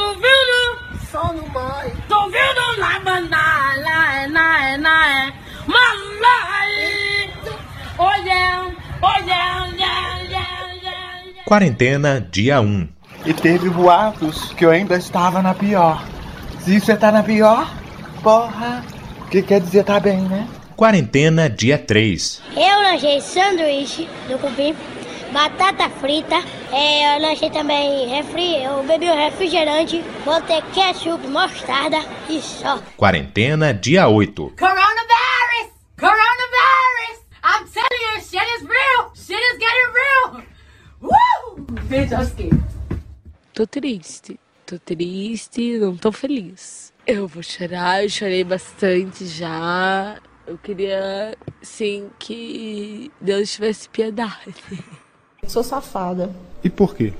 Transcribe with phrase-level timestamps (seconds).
[0.00, 0.78] ouvindo?
[1.10, 1.92] Só no mai.
[2.08, 5.32] Tô ouvindo lá, mandar, lá, lá, lá,
[5.66, 6.94] malai.
[9.26, 11.42] Yeah, yeah, yeah.
[11.46, 12.88] Quarentena, dia 1.
[13.26, 16.04] E teve boatos que eu ainda estava na pior.
[16.60, 17.70] Se você tá na pior,
[18.22, 18.84] porra,
[19.30, 20.46] que quer dizer tá bem, né?
[20.76, 22.42] Quarentena, dia 3.
[22.56, 24.74] Eu lanchei sanduíche do cupim,
[25.32, 26.42] batata frita,
[26.74, 32.82] é, eu lanchei também refri, eu bebi um refrigerante, botei ketchup, mostarda e só.
[32.96, 34.54] Quarentena, dia 8.
[34.58, 35.70] Coronavirus!
[35.96, 37.20] Coronavirus!
[37.44, 39.12] I'm telling you, shit is real!
[39.14, 40.42] Shit is getting real!
[41.00, 41.64] Woo!
[41.88, 42.64] Bitch, I'm scared.
[43.52, 44.40] Tô triste.
[44.66, 46.92] Tô triste, não tô feliz.
[47.06, 50.18] Eu vou chorar, eu chorei bastante já.
[50.46, 54.54] Eu queria, sim, que Deus tivesse piedade.
[55.52, 56.30] Sou safada.
[56.62, 57.12] E por quê?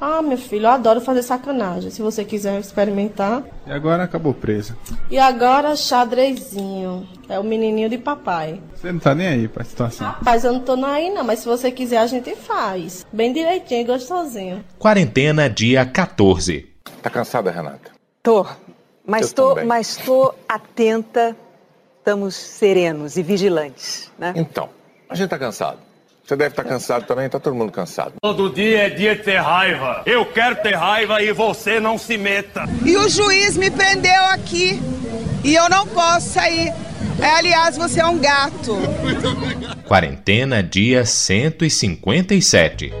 [0.00, 1.90] Ah, meu filho, eu adoro fazer sacanagem.
[1.90, 3.42] Se você quiser experimentar.
[3.66, 4.76] E agora acabou presa.
[5.10, 7.08] E agora, xadrezinho.
[7.28, 8.60] É o menininho de papai.
[8.74, 10.06] Você não tá nem aí pra situação.
[10.06, 13.04] Rapaz, eu não tô nem aí não, mas se você quiser a gente faz.
[13.12, 14.64] Bem direitinho e gostosinho.
[14.78, 16.68] Quarentena, dia 14.
[17.02, 17.90] Tá cansada, Renata?
[18.22, 18.46] Tô,
[19.04, 19.66] mas Eu tô, também.
[19.66, 21.36] mas tô atenta.
[21.98, 24.32] Estamos serenos e vigilantes, né?
[24.36, 24.68] Então,
[25.08, 25.78] a gente tá cansado.
[26.26, 28.14] Você deve estar cansado também, tá todo mundo cansado.
[28.20, 30.02] Todo dia é dia de ter raiva.
[30.04, 32.64] Eu quero ter raiva e você não se meta.
[32.84, 34.82] E o juiz me prendeu aqui.
[35.44, 36.74] E eu não posso sair.
[37.20, 38.76] É, aliás, você é um gato.
[39.86, 42.92] Quarentena, dia 157.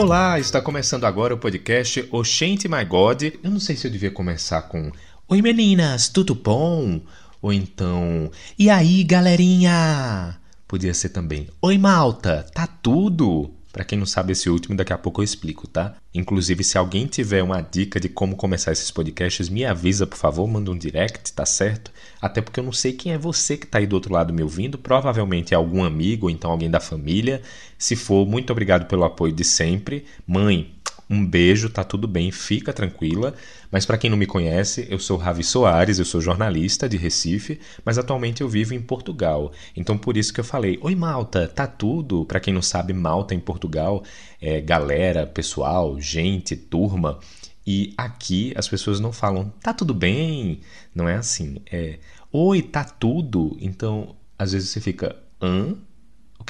[0.00, 3.22] Olá, está começando agora o podcast Oxente My God.
[3.44, 4.90] Eu não sei se eu devia começar com
[5.28, 7.02] Oi meninas, tudo bom?
[7.42, 10.40] Ou então, e aí galerinha?
[10.66, 13.59] Podia ser também Oi malta, tá tudo?
[13.72, 15.94] Pra quem não sabe esse último, daqui a pouco eu explico, tá?
[16.12, 20.48] Inclusive, se alguém tiver uma dica de como começar esses podcasts, me avisa, por favor,
[20.48, 21.92] manda um direct, tá certo?
[22.20, 24.42] Até porque eu não sei quem é você que tá aí do outro lado me
[24.42, 27.42] ouvindo, provavelmente é algum amigo ou então alguém da família.
[27.78, 30.04] Se for, muito obrigado pelo apoio de sempre.
[30.26, 30.74] Mãe,
[31.10, 33.34] um beijo, tá tudo bem, fica tranquila.
[33.70, 37.58] Mas para quem não me conhece, eu sou Ravi Soares, eu sou jornalista de Recife,
[37.84, 39.52] mas atualmente eu vivo em Portugal.
[39.76, 42.24] Então por isso que eu falei: "Oi Malta, tá tudo?".
[42.24, 44.04] Para quem não sabe, Malta em Portugal
[44.40, 47.18] é galera, pessoal, gente, turma.
[47.66, 50.60] E aqui as pessoas não falam "tá tudo bem".
[50.94, 51.98] Não é assim, é
[52.32, 53.56] "Oi, tá tudo".
[53.60, 55.76] Então, às vezes você fica "hã?"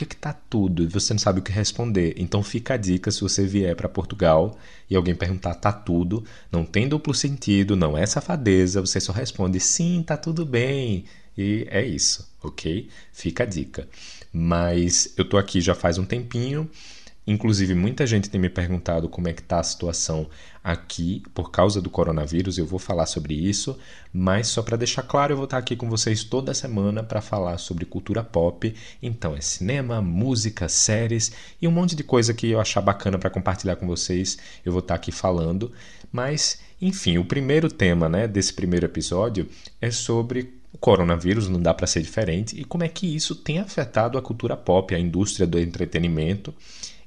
[0.00, 2.15] Que que tá tudo e você não sabe o que responder.
[2.16, 4.56] Então fica a dica se você vier para Portugal
[4.88, 9.60] e alguém perguntar tá tudo, não tem duplo sentido, não é safadeza, você só responde
[9.60, 11.05] sim, tá tudo bem.
[11.37, 12.89] E é isso, ok?
[13.12, 13.89] Fica a dica.
[14.33, 16.69] Mas eu tô aqui já faz um tempinho.
[17.27, 20.29] Inclusive, muita gente tem me perguntado como é que está a situação
[20.65, 22.59] aqui por causa do coronavírus.
[22.59, 23.79] Eu vou falar sobre isso,
[24.13, 27.59] mas só para deixar claro, eu vou estar aqui com vocês toda semana para falar
[27.59, 28.75] sobre cultura pop.
[29.03, 33.31] Então, é cinema, música, séries e um monte de coisa que eu achar bacana para
[33.31, 34.39] compartilhar com vocês.
[34.65, 35.71] Eu vou estar aqui falando.
[36.11, 39.47] Mas, enfim, o primeiro tema né, desse primeiro episódio
[39.81, 43.59] é sobre o coronavírus, não dá para ser diferente, e como é que isso tem
[43.59, 46.55] afetado a cultura pop, a indústria do entretenimento.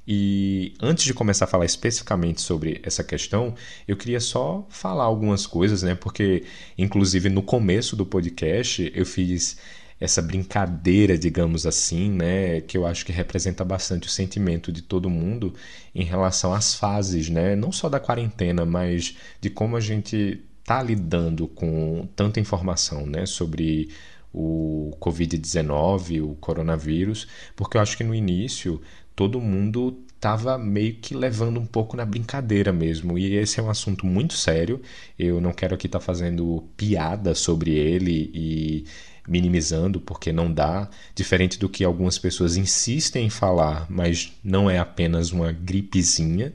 [0.08, 3.56] E antes de começar a falar especificamente sobre essa questão,
[3.88, 5.96] eu queria só falar algumas coisas, né?
[5.96, 6.44] Porque,
[6.78, 9.58] inclusive, no começo do podcast, eu fiz
[10.00, 12.60] essa brincadeira, digamos assim, né?
[12.60, 15.54] Que eu acho que representa bastante o sentimento de todo mundo
[15.96, 17.56] em relação às fases, né?
[17.56, 23.26] Não só da quarentena, mas de como a gente tá lidando com tanta informação, né?
[23.26, 23.90] Sobre
[24.34, 28.82] o Covid-19, o coronavírus, porque eu acho que no início
[29.16, 33.18] todo mundo estava meio que levando um pouco na brincadeira mesmo.
[33.18, 34.82] E esse é um assunto muito sério.
[35.20, 38.86] Eu não quero aqui estar tá fazendo piada sobre ele e
[39.28, 40.90] minimizando, porque não dá.
[41.14, 46.54] Diferente do que algumas pessoas insistem em falar, mas não é apenas uma gripezinha.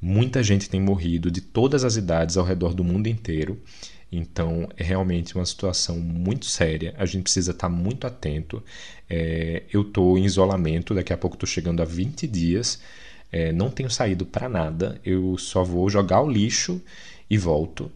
[0.00, 3.60] Muita gente tem morrido de todas as idades ao redor do mundo inteiro.
[4.10, 6.94] Então é realmente uma situação muito séria.
[6.96, 8.62] A gente precisa estar muito atento.
[9.08, 12.80] É, eu estou em isolamento, daqui a pouco estou chegando a 20 dias.
[13.30, 15.00] É, não tenho saído para nada.
[15.04, 16.80] Eu só vou jogar o lixo
[17.28, 17.90] e volto.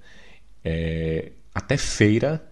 [0.65, 2.43] É, até feira,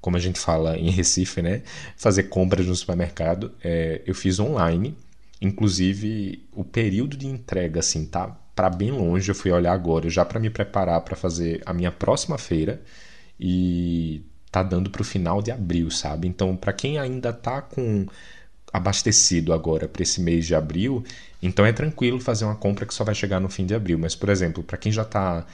[0.00, 1.62] como a gente fala em Recife, né?
[1.96, 3.52] Fazer compras no supermercado.
[3.62, 4.96] É, eu fiz online.
[5.40, 9.30] Inclusive, o período de entrega assim tá para bem longe.
[9.30, 12.82] Eu fui olhar agora, já para me preparar para fazer a minha próxima feira.
[13.38, 16.28] E tá dando para o final de abril, sabe?
[16.28, 18.06] Então, para quem ainda tá com
[18.72, 21.04] abastecido agora para esse mês de abril,
[21.42, 23.98] então é tranquilo fazer uma compra que só vai chegar no fim de abril.
[23.98, 25.46] Mas, por exemplo, para quem já está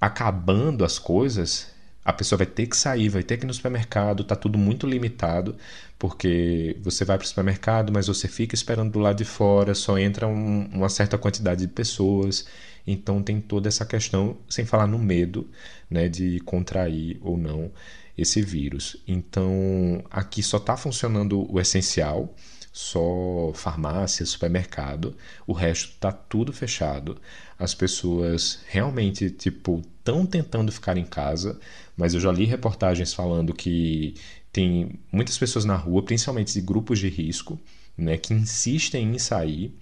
[0.00, 1.68] acabando as coisas,
[2.04, 4.86] a pessoa vai ter que sair, vai ter que ir no supermercado, tá tudo muito
[4.86, 5.56] limitado,
[5.98, 9.98] porque você vai para o supermercado, mas você fica esperando do lado de fora, só
[9.98, 12.46] entra um, uma certa quantidade de pessoas.
[12.86, 15.50] Então tem toda essa questão, sem falar no medo
[15.90, 17.70] né, de contrair ou não
[18.16, 18.96] esse vírus.
[19.06, 22.34] Então, aqui só está funcionando o essencial,
[22.72, 25.16] só farmácia, supermercado,
[25.46, 27.20] o resto está tudo fechado.
[27.58, 31.58] As pessoas realmente, tipo, estão tentando ficar em casa,
[31.96, 34.14] mas eu já li reportagens falando que
[34.58, 37.60] tem muitas pessoas na rua, principalmente de grupos de risco,
[37.96, 39.72] né, que insistem em sair,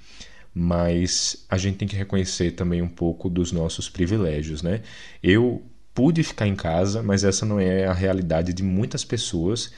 [0.54, 4.82] mas a gente tem que reconhecer também um pouco dos nossos privilégios, né?
[5.22, 5.62] Eu
[5.94, 9.72] pude ficar em casa, mas essa não é a realidade de muitas pessoas,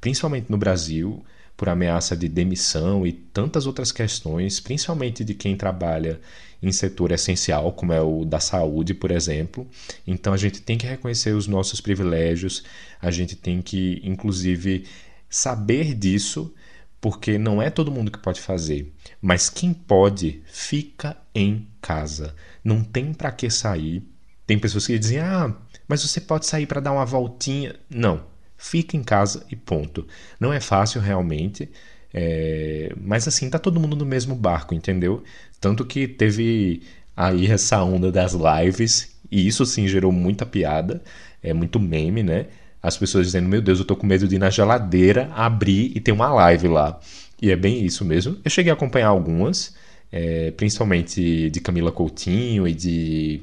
[0.00, 1.24] principalmente no Brasil,
[1.56, 6.20] por ameaça de demissão e tantas outras questões, principalmente de quem trabalha
[6.62, 9.66] em setor essencial, como é o da saúde, por exemplo.
[10.06, 12.64] Então a gente tem que reconhecer os nossos privilégios,
[13.00, 14.86] a gente tem que, inclusive,
[15.28, 16.54] saber disso,
[17.00, 18.92] porque não é todo mundo que pode fazer.
[19.20, 22.34] Mas quem pode, fica em casa.
[22.62, 24.02] Não tem para que sair
[24.50, 25.54] tem pessoas que dizem: ah,
[25.86, 27.76] mas você pode sair para dar uma voltinha.
[27.88, 28.20] Não,
[28.56, 30.04] fica em casa e ponto.
[30.40, 31.70] Não é fácil realmente,
[32.12, 32.92] é...
[33.00, 35.22] mas assim, tá todo mundo no mesmo barco, entendeu?
[35.60, 36.82] Tanto que teve
[37.16, 41.00] aí essa onda das lives, e isso sim gerou muita piada,
[41.40, 42.46] é muito meme, né?
[42.82, 46.00] As pessoas dizendo: Meu Deus, eu tô com medo de ir na geladeira, abrir e
[46.00, 46.98] ter uma live lá.
[47.40, 48.38] E é bem isso mesmo.
[48.44, 49.74] Eu cheguei a acompanhar algumas,
[50.12, 53.42] é, principalmente de Camila Coutinho e de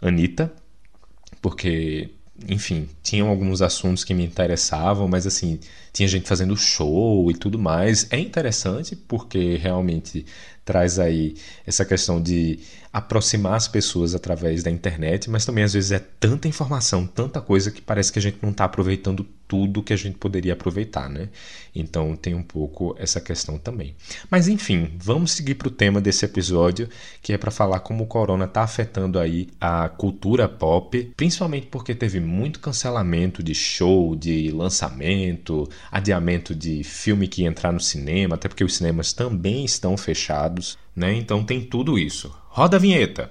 [0.00, 0.52] Anitta,
[1.40, 2.10] porque,
[2.48, 5.58] enfim, tinham alguns assuntos que me interessavam, mas assim,
[5.92, 8.06] tinha gente fazendo show e tudo mais.
[8.10, 10.26] É interessante porque realmente
[10.64, 11.34] traz aí
[11.66, 12.58] essa questão de
[12.92, 17.70] aproximar as pessoas através da internet, mas também às vezes é tanta informação, tanta coisa
[17.70, 21.30] que parece que a gente não está aproveitando tudo que a gente poderia aproveitar, né?
[21.74, 23.96] Então tem um pouco essa questão também.
[24.30, 26.88] Mas enfim, vamos seguir para o tema desse episódio,
[27.22, 31.94] que é para falar como o corona está afetando aí a cultura pop, principalmente porque
[31.94, 38.34] teve muito cancelamento de show, de lançamento, adiamento de filme que ia entrar no cinema,
[38.34, 41.14] até porque os cinemas também estão fechados, né?
[41.14, 42.34] Então tem tudo isso.
[42.48, 43.30] Roda a vinheta.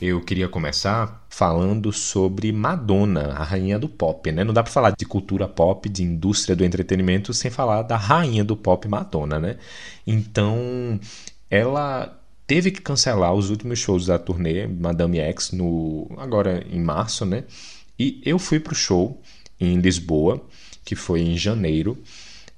[0.00, 4.44] eu queria começar falando sobre Madonna, a rainha do pop, né?
[4.44, 8.44] Não dá para falar de cultura pop, de indústria do entretenimento sem falar da rainha
[8.44, 9.56] do pop Madonna, né?
[10.06, 11.00] Então,
[11.50, 12.16] ela
[12.46, 17.42] teve que cancelar os últimos shows da turnê Madame X no agora em março, né?
[17.98, 19.20] E eu fui pro show
[19.58, 20.40] em Lisboa,
[20.84, 21.98] que foi em janeiro.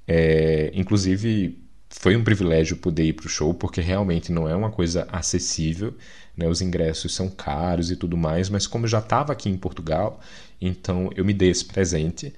[0.07, 1.57] É, inclusive
[1.89, 5.95] foi um privilégio poder ir para o show, porque realmente não é uma coisa acessível,
[6.37, 6.47] né?
[6.47, 10.21] os ingressos são caros e tudo mais, mas como eu já estava aqui em Portugal,
[10.61, 12.33] então eu me dei esse presente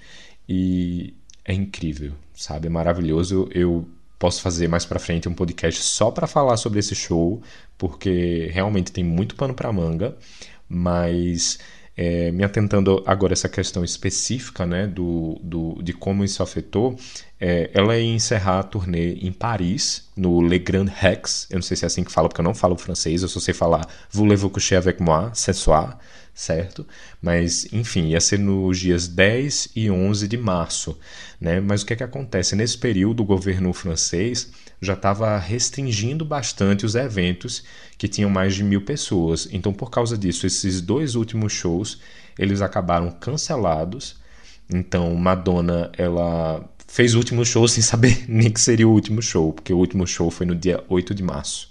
[0.48, 1.14] e
[1.46, 2.68] é incrível, sabe?
[2.68, 3.50] É maravilhoso.
[3.52, 7.42] Eu posso fazer mais para frente um podcast só para falar sobre esse show,
[7.78, 10.16] porque realmente tem muito pano para manga,
[10.68, 11.60] mas
[12.02, 16.98] é, me atentando agora essa questão específica né, do, do, de como isso afetou,
[17.38, 21.46] é, ela ia encerrar a turnê em Paris, no Le Grand Rex.
[21.50, 23.42] Eu não sei se é assim que fala, porque eu não falo francês, eu só
[23.42, 25.98] sei falar Voulez-vous coucher avec moi, ce soir,
[26.34, 26.88] certo?
[27.22, 30.98] Mas, enfim, ia ser nos dias 10 e 11 de março.
[31.40, 31.60] Né?
[31.60, 32.56] Mas o que, é que acontece?
[32.56, 34.50] Nesse período, o governo francês
[34.82, 37.62] já estava restringindo bastante os eventos
[38.00, 39.50] que tinham mais de mil pessoas.
[39.52, 42.00] Então, por causa disso, esses dois últimos shows
[42.40, 44.16] eles acabaram cancelados.
[44.74, 49.52] Então, Madonna ela fez o último show sem saber nem que seria o último show,
[49.52, 51.70] porque o último show foi no dia 8 de março.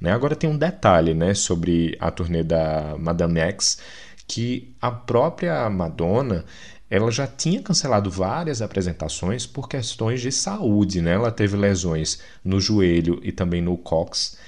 [0.00, 0.10] Né?
[0.10, 3.78] Agora tem um detalhe né, sobre a turnê da Madame X,
[4.26, 6.46] que a própria Madonna
[6.88, 11.12] ela já tinha cancelado várias apresentações por questões de saúde, né?
[11.12, 14.38] Ela teve lesões no joelho e também no cox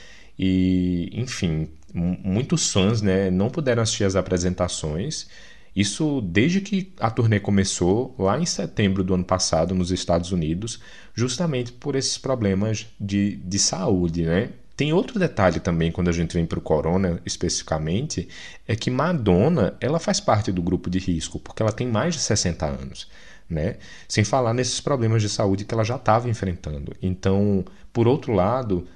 [0.43, 5.29] e, enfim, muitos fãs, né, não puderam assistir as apresentações.
[5.77, 10.81] Isso desde que a turnê começou lá em setembro do ano passado nos Estados Unidos,
[11.15, 14.49] justamente por esses problemas de, de saúde, né?
[14.75, 18.27] tem outro detalhe também quando a gente vem para o corona especificamente,
[18.67, 22.21] é que Madonna, ela faz parte do grupo de risco, porque ela tem mais de
[22.23, 23.07] 60 anos,
[23.47, 23.77] né?
[24.09, 26.97] Sem falar nesses problemas de saúde que ela já estava enfrentando.
[27.03, 28.89] Então, por outro lado,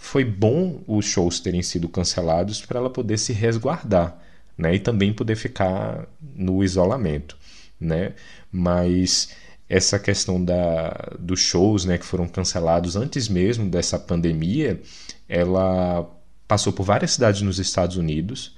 [0.00, 4.18] foi bom os shows terem sido cancelados para ela poder se resguardar,
[4.56, 4.74] né?
[4.74, 7.36] E também poder ficar no isolamento,
[7.78, 8.14] né?
[8.50, 9.36] Mas
[9.68, 14.80] essa questão da, dos shows né, que foram cancelados antes mesmo dessa pandemia,
[15.28, 16.10] ela
[16.48, 18.56] passou por várias cidades nos Estados Unidos.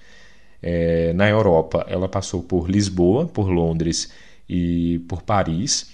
[0.62, 4.12] É, na Europa, ela passou por Lisboa, por Londres
[4.48, 5.90] e por Paris.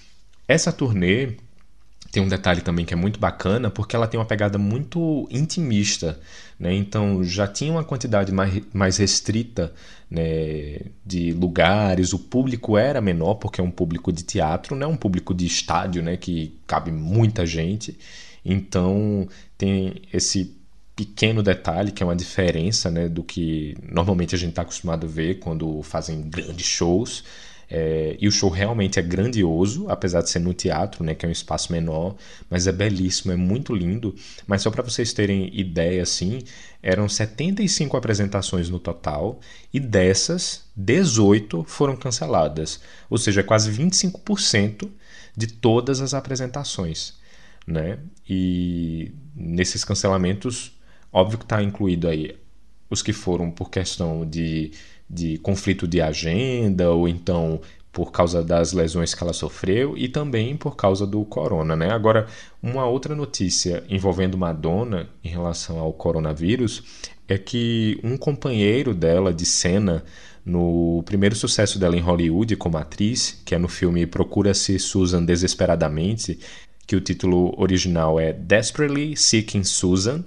[0.47, 1.33] Essa turnê
[2.11, 6.19] tem um detalhe também que é muito bacana, porque ela tem uma pegada muito intimista,
[6.59, 6.73] né?
[6.73, 9.73] Então já tinha uma quantidade mais, mais restrita
[10.09, 14.89] né, de lugares, o público era menor, porque é um público de teatro, não é
[14.89, 16.17] um público de estádio, né?
[16.17, 17.97] Que cabe muita gente.
[18.43, 20.57] Então tem esse
[20.95, 25.09] pequeno detalhe que é uma diferença né, do que normalmente a gente está acostumado a
[25.09, 27.23] ver quando fazem grandes shows.
[27.71, 31.29] É, e o show realmente é grandioso, apesar de ser no teatro, né, que é
[31.29, 32.15] um espaço menor,
[32.49, 34.15] mas é belíssimo, é muito lindo.
[34.47, 36.41] Mas só para vocês terem ideia, assim,
[36.81, 39.39] eram 75 apresentações no total
[39.71, 44.89] e dessas, 18 foram canceladas, ou seja, quase 25%
[45.37, 47.13] de todas as apresentações,
[47.67, 47.99] né?
[48.27, 50.77] E nesses cancelamentos,
[51.13, 52.35] óbvio que está incluído aí
[52.89, 54.71] os que foram por questão de
[55.09, 57.59] de conflito de agenda ou então
[57.91, 61.91] por causa das lesões que ela sofreu e também por causa do corona, né?
[61.91, 62.27] Agora,
[62.61, 66.83] uma outra notícia envolvendo Madonna em relação ao coronavírus
[67.27, 70.03] é que um companheiro dela de cena
[70.45, 76.39] no primeiro sucesso dela em Hollywood como atriz, que é no filme Procura-se Susan Desesperadamente,
[76.87, 80.23] que o título original é Desperately Seeking Susan.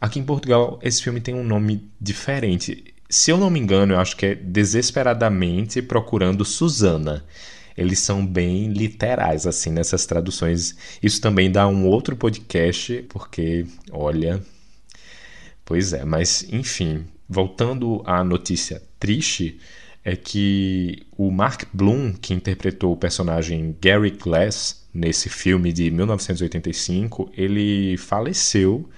[0.00, 4.00] Aqui em Portugal, esse filme tem um nome diferente se eu não me engano, eu
[4.00, 7.22] acho que é Desesperadamente Procurando Susana.
[7.76, 10.74] Eles são bem literais, assim, nessas traduções.
[11.02, 14.42] Isso também dá um outro podcast, porque, olha.
[15.62, 19.60] Pois é, mas enfim, voltando à notícia triste,
[20.02, 27.30] é que o Mark Bloom, que interpretou o personagem Gary Glass nesse filme de 1985,
[27.36, 28.88] ele faleceu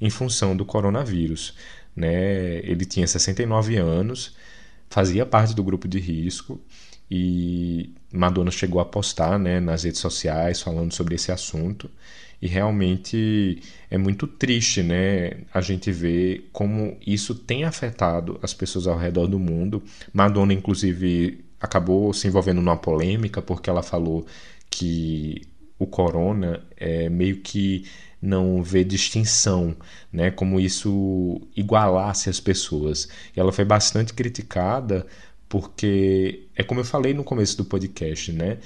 [0.00, 1.54] em função do coronavírus
[1.96, 2.58] né?
[2.58, 4.36] Ele tinha 69 anos,
[4.90, 6.60] fazia parte do grupo de risco
[7.10, 11.90] e Madonna chegou a postar, né, nas redes sociais falando sobre esse assunto
[12.40, 18.86] e realmente é muito triste, né, a gente ver como isso tem afetado as pessoas
[18.86, 19.82] ao redor do mundo.
[20.12, 24.26] Madonna inclusive acabou se envolvendo numa polêmica porque ela falou
[24.70, 25.42] que
[25.78, 27.84] o corona é meio que
[28.20, 29.76] não vê distinção,
[30.12, 30.30] né?
[30.30, 33.08] Como isso igualasse as pessoas.
[33.36, 35.06] E ela foi bastante criticada
[35.48, 38.58] porque é como eu falei no começo do podcast, né?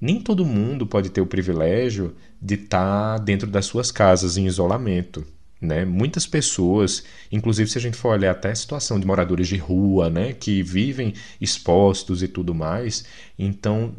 [0.00, 5.26] Nem todo mundo pode ter o privilégio de estar dentro das suas casas em isolamento.
[5.60, 5.84] Né?
[5.84, 10.10] Muitas pessoas, inclusive se a gente for olhar até a situação de moradores de rua,
[10.10, 13.04] né, que vivem expostos e tudo mais,
[13.38, 13.94] então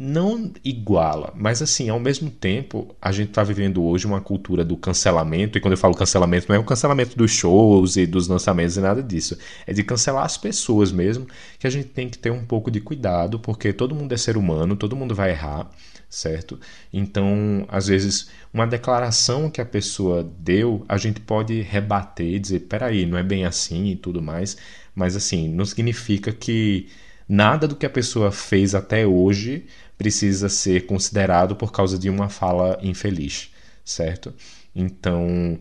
[0.00, 4.76] não iguala, mas assim, ao mesmo tempo, a gente está vivendo hoje uma cultura do
[4.76, 8.76] cancelamento, e quando eu falo cancelamento, não é o cancelamento dos shows e dos lançamentos
[8.76, 9.36] e nada disso,
[9.66, 11.26] é de cancelar as pessoas mesmo,
[11.58, 14.36] que a gente tem que ter um pouco de cuidado, porque todo mundo é ser
[14.36, 15.68] humano, todo mundo vai errar,
[16.08, 16.60] certo?
[16.92, 22.60] Então, às vezes, uma declaração que a pessoa deu, a gente pode rebater e dizer,
[22.60, 24.56] peraí, não é bem assim e tudo mais,
[24.94, 26.86] mas assim, não significa que
[27.28, 29.66] nada do que a pessoa fez até hoje
[29.98, 33.50] precisa ser considerado por causa de uma fala infeliz,
[33.84, 34.32] certo?
[34.74, 35.58] Então,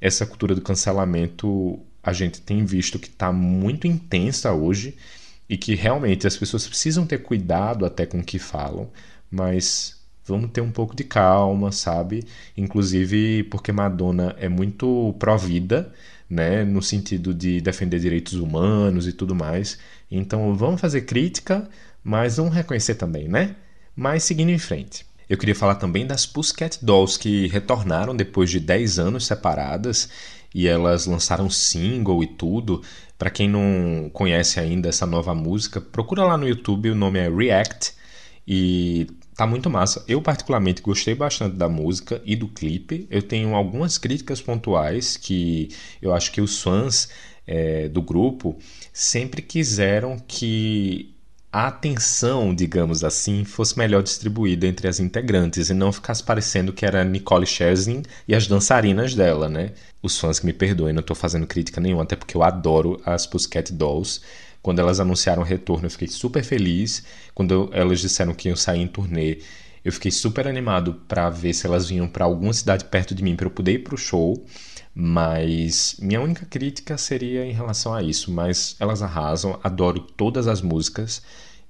[0.00, 4.96] essa cultura do cancelamento a gente tem visto que está muito intensa hoje
[5.48, 8.90] e que realmente as pessoas precisam ter cuidado até com o que falam,
[9.30, 12.24] mas vamos ter um pouco de calma, sabe?
[12.56, 15.92] Inclusive porque Madonna é muito pró-vida,
[16.28, 19.78] né, no sentido de defender direitos humanos e tudo mais.
[20.10, 21.68] Então vamos fazer crítica,
[22.04, 23.56] mas vamos reconhecer também, né?
[24.00, 25.04] Mas seguindo em frente.
[25.28, 30.08] Eu queria falar também das Pussycat Dolls que retornaram depois de 10 anos separadas
[30.54, 32.80] e elas lançaram single e tudo.
[33.18, 37.28] Para quem não conhece ainda essa nova música, procura lá no YouTube, o nome é
[37.28, 37.92] React
[38.46, 40.04] e tá muito massa.
[40.06, 43.04] Eu particularmente gostei bastante da música e do clipe.
[43.10, 47.08] Eu tenho algumas críticas pontuais que eu acho que os fãs
[47.44, 48.56] é, do grupo
[48.92, 51.17] sempre quiseram que
[51.50, 56.84] a atenção, digamos assim, fosse melhor distribuída entre as integrantes e não ficasse parecendo que
[56.84, 59.72] era Nicole Scherzinger e as dançarinas dela, né?
[60.02, 63.26] Os fãs que me perdoem, não estou fazendo crítica nenhuma, até porque eu adoro as
[63.26, 64.20] Pussycat Dolls.
[64.60, 67.02] Quando elas anunciaram o retorno, eu fiquei super feliz.
[67.34, 69.38] Quando elas disseram que iam sair em turnê,
[69.82, 73.34] eu fiquei super animado para ver se elas vinham para alguma cidade perto de mim
[73.34, 74.44] para eu poder ir para o show.
[74.94, 78.30] Mas minha única crítica seria em relação a isso.
[78.30, 81.22] Mas elas arrasam, adoro todas as músicas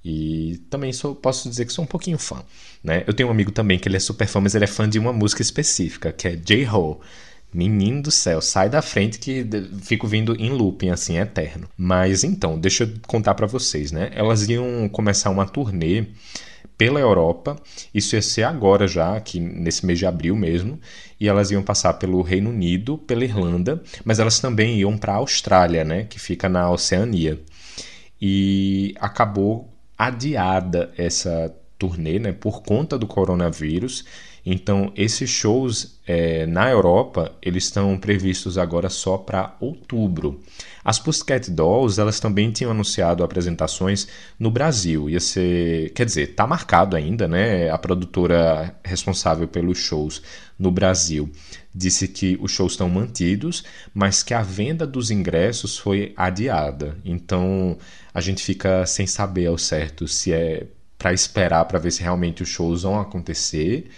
[0.03, 2.43] e também sou, posso dizer que sou um pouquinho fã.
[2.83, 3.03] Né?
[3.05, 4.97] Eu tenho um amigo também que ele é super fã, mas ele é fã de
[4.97, 6.99] uma música específica, que é J-Ho.
[7.51, 9.43] Menino do céu, sai da frente que
[9.81, 11.67] fico vindo em looping assim eterno.
[11.75, 14.11] Mas então, deixa eu contar para vocês, né?
[14.13, 16.05] Elas iam começar uma turnê
[16.79, 17.57] pela Europa.
[17.93, 20.79] Isso ia ser agora já, aqui nesse mês de abril mesmo.
[21.19, 25.17] E elas iam passar pelo Reino Unido, pela Irlanda, mas elas também iam para a
[25.17, 27.37] Austrália, né, que fica na Oceania.
[28.19, 34.05] E acabou adiada essa turnê, né, por conta do coronavírus.
[34.51, 40.41] Então, esses shows é, na Europa, eles estão previstos agora só para outubro.
[40.83, 44.07] As Pussycat Dolls, elas também tinham anunciado apresentações
[44.39, 45.07] no Brasil.
[45.07, 47.69] Ia ser, quer dizer, tá marcado ainda, né?
[47.69, 50.19] A produtora responsável pelos shows
[50.57, 51.29] no Brasil
[51.73, 53.63] disse que os shows estão mantidos,
[53.93, 56.97] mas que a venda dos ingressos foi adiada.
[57.05, 57.77] Então,
[58.11, 60.65] a gente fica sem saber ao certo se é
[60.97, 63.89] para esperar para ver se realmente os shows vão acontecer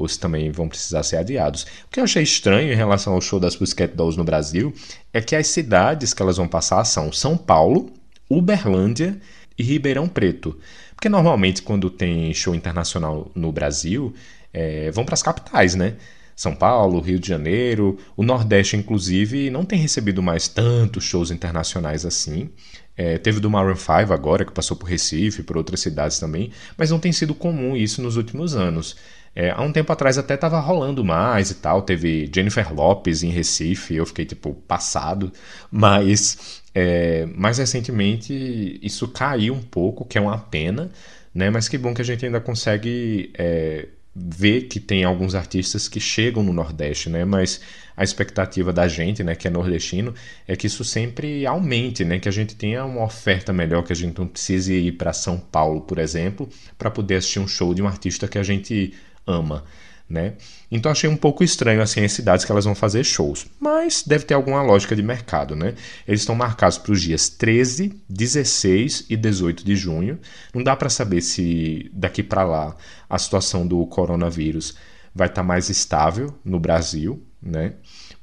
[0.00, 1.62] ou se também vão precisar ser adiados.
[1.62, 4.72] O que eu achei estranho em relação ao show das Pussycat Dolls no Brasil
[5.12, 7.92] é que as cidades que elas vão passar são São Paulo,
[8.28, 9.20] Uberlândia
[9.58, 10.58] e Ribeirão Preto.
[10.94, 14.14] Porque normalmente quando tem show internacional no Brasil,
[14.52, 15.96] é, vão para as capitais, né?
[16.34, 22.06] São Paulo, Rio de Janeiro, o Nordeste, inclusive, não tem recebido mais tantos shows internacionais
[22.06, 22.48] assim.
[22.96, 26.90] É, teve do Maroon 5 agora, que passou por Recife, por outras cidades também, mas
[26.90, 28.96] não tem sido comum isso nos últimos anos.
[29.34, 31.82] É, há um tempo atrás até estava rolando mais e tal.
[31.82, 35.32] Teve Jennifer Lopes em Recife, eu fiquei tipo passado.
[35.70, 40.90] Mas é, mais recentemente isso caiu um pouco, que é uma pena,
[41.34, 41.50] né?
[41.50, 46.00] Mas que bom que a gente ainda consegue é, ver que tem alguns artistas que
[46.00, 47.24] chegam no Nordeste, né?
[47.24, 47.60] Mas
[47.96, 50.14] a expectativa da gente, né, que é nordestino,
[50.48, 52.18] é que isso sempre aumente, né?
[52.18, 55.38] Que a gente tenha uma oferta melhor, que a gente não precise ir para São
[55.38, 58.94] Paulo, por exemplo, para poder assistir um show de um artista que a gente
[59.26, 59.64] ama.
[60.08, 60.34] Né?
[60.72, 64.24] Então achei um pouco estranho assim as cidades que elas vão fazer shows, mas deve
[64.24, 65.76] ter alguma lógica de mercado, né?
[66.04, 70.18] Eles estão marcados para os dias 13, 16 e 18 de junho.
[70.52, 72.76] Não dá para saber se daqui para lá
[73.08, 74.74] a situação do coronavírus
[75.14, 77.74] vai estar tá mais estável no Brasil, né?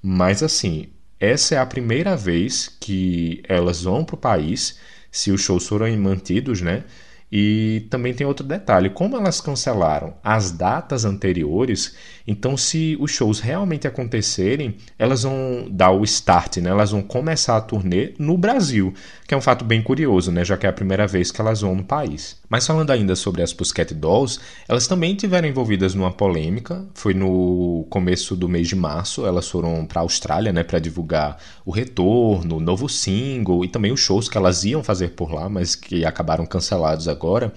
[0.04, 4.78] Mas assim, essa é a primeira vez que elas vão para o país,
[5.12, 6.84] se os shows forem mantidos, né?
[7.32, 13.40] E também tem outro detalhe: como elas cancelaram as datas anteriores, então se os shows
[13.40, 16.70] realmente acontecerem, elas vão dar o start, né?
[16.70, 18.94] elas vão começar a turnê no Brasil,
[19.28, 20.46] que é um fato bem curioso, né?
[20.46, 22.37] já que é a primeira vez que elas vão no país.
[22.50, 26.86] Mas falando ainda sobre as Pussycat Dolls, elas também tiveram envolvidas numa polêmica.
[26.94, 31.38] Foi no começo do mês de março, elas foram para a Austrália né, para divulgar
[31.66, 35.50] o retorno, o novo single e também os shows que elas iam fazer por lá,
[35.50, 37.54] mas que acabaram cancelados agora.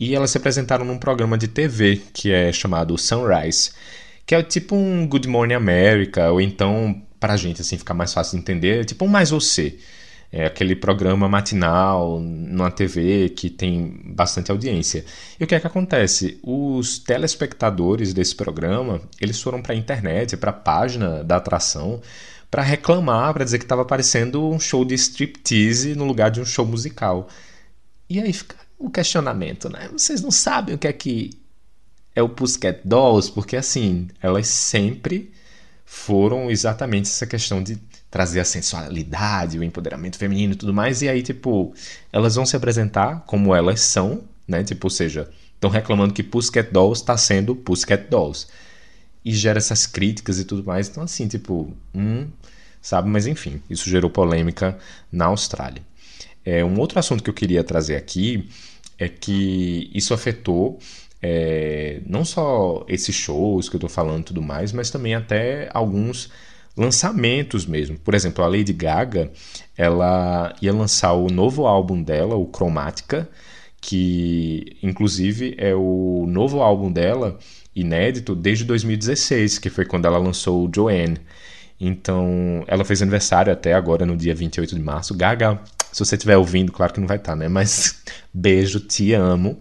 [0.00, 3.72] E elas se apresentaram num programa de TV que é chamado Sunrise,
[4.26, 8.12] que é tipo um Good Morning America, ou então, para a gente assim ficar mais
[8.12, 9.78] fácil de entender, é tipo um Mais Você.
[10.36, 15.04] É aquele programa matinal numa TV que tem bastante audiência.
[15.38, 16.40] E o que é que acontece?
[16.42, 22.02] Os telespectadores desse programa, eles foram para a internet, para a página da atração,
[22.50, 26.44] para reclamar, para dizer que estava parecendo um show de striptease no lugar de um
[26.44, 27.28] show musical.
[28.10, 29.88] E aí fica o questionamento, né?
[29.92, 31.30] Vocês não sabem o que é que
[32.12, 35.32] é o Pussycat Dolls, porque assim, elas sempre
[35.84, 37.78] foram exatamente essa questão de
[38.14, 41.74] trazer a sensualidade, o empoderamento feminino e tudo mais, e aí, tipo,
[42.12, 44.62] elas vão se apresentar como elas são, né?
[44.62, 48.46] Tipo, ou seja, estão reclamando que Pussycat Dolls está sendo Pussycat Dolls.
[49.24, 50.88] E gera essas críticas e tudo mais.
[50.88, 52.28] Então, assim, tipo, hum,
[52.80, 53.08] sabe?
[53.08, 54.78] Mas enfim, isso gerou polêmica
[55.10, 55.82] na Austrália.
[56.44, 58.48] É, um outro assunto que eu queria trazer aqui
[58.96, 60.78] é que isso afetou
[61.20, 65.68] é, não só esses shows que eu estou falando e tudo mais, mas também até
[65.74, 66.30] alguns
[66.76, 67.98] lançamentos mesmo.
[67.98, 69.30] Por exemplo, a Lady Gaga,
[69.76, 73.28] ela ia lançar o novo álbum dela, o Chromatica,
[73.80, 77.38] que inclusive é o novo álbum dela
[77.74, 81.18] inédito desde 2016, que foi quando ela lançou o Joanne.
[81.78, 85.14] Então, ela fez aniversário até agora no dia 28 de março.
[85.14, 85.60] Gaga,
[85.92, 87.48] Se você estiver ouvindo, claro que não vai estar, tá, né?
[87.48, 89.58] Mas beijo, te amo.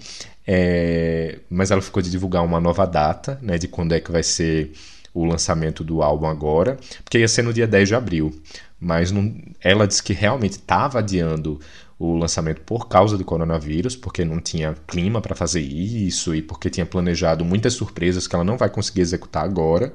[0.48, 1.40] É...
[1.50, 3.58] Mas ela ficou de divulgar uma nova data, né?
[3.58, 4.72] De quando é que vai ser
[5.14, 8.34] o lançamento do álbum agora, porque ia ser no dia 10 de abril.
[8.80, 9.34] Mas não...
[9.62, 11.60] ela disse que realmente estava adiando
[11.98, 16.70] o lançamento por causa do coronavírus, porque não tinha clima para fazer isso e porque
[16.70, 19.94] tinha planejado muitas surpresas que ela não vai conseguir executar agora.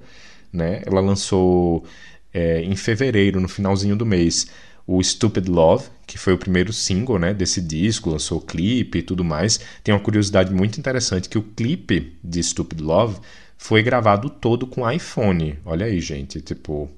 [0.53, 0.83] Né?
[0.87, 1.85] Ela lançou
[2.33, 4.47] é, em fevereiro, no finalzinho do mês,
[4.87, 9.03] o Stupid Love, que foi o primeiro single né, desse disco, lançou o clipe e
[9.03, 9.61] tudo mais.
[9.85, 13.19] Tem uma curiosidade muito interessante que o clipe de Stupid Love
[13.59, 15.59] foi gravado todo com iPhone.
[15.65, 16.89] Olha aí, gente, tipo,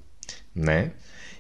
[0.55, 0.93] né?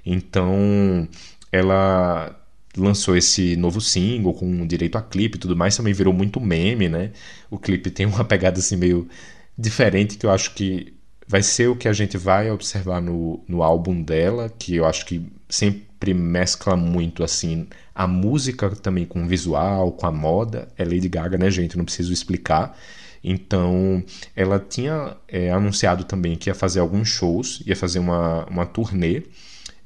[0.04, 1.06] Então,
[1.52, 2.36] ela
[2.76, 6.88] lançou esse novo single com direito a clipe e tudo mais, também virou muito meme,
[6.88, 7.12] né?
[7.50, 9.08] O clipe tem uma pegada assim meio
[9.56, 10.94] diferente que eu acho que
[11.26, 15.06] vai ser o que a gente vai observar no, no álbum dela, que eu acho
[15.06, 20.68] que sempre mescla muito assim a música também com o visual, com a moda.
[20.76, 21.76] É Lady Gaga, né, gente?
[21.76, 22.76] Não preciso explicar.
[23.22, 24.02] Então,
[24.34, 29.22] ela tinha é, anunciado também que ia fazer alguns shows, ia fazer uma, uma turnê,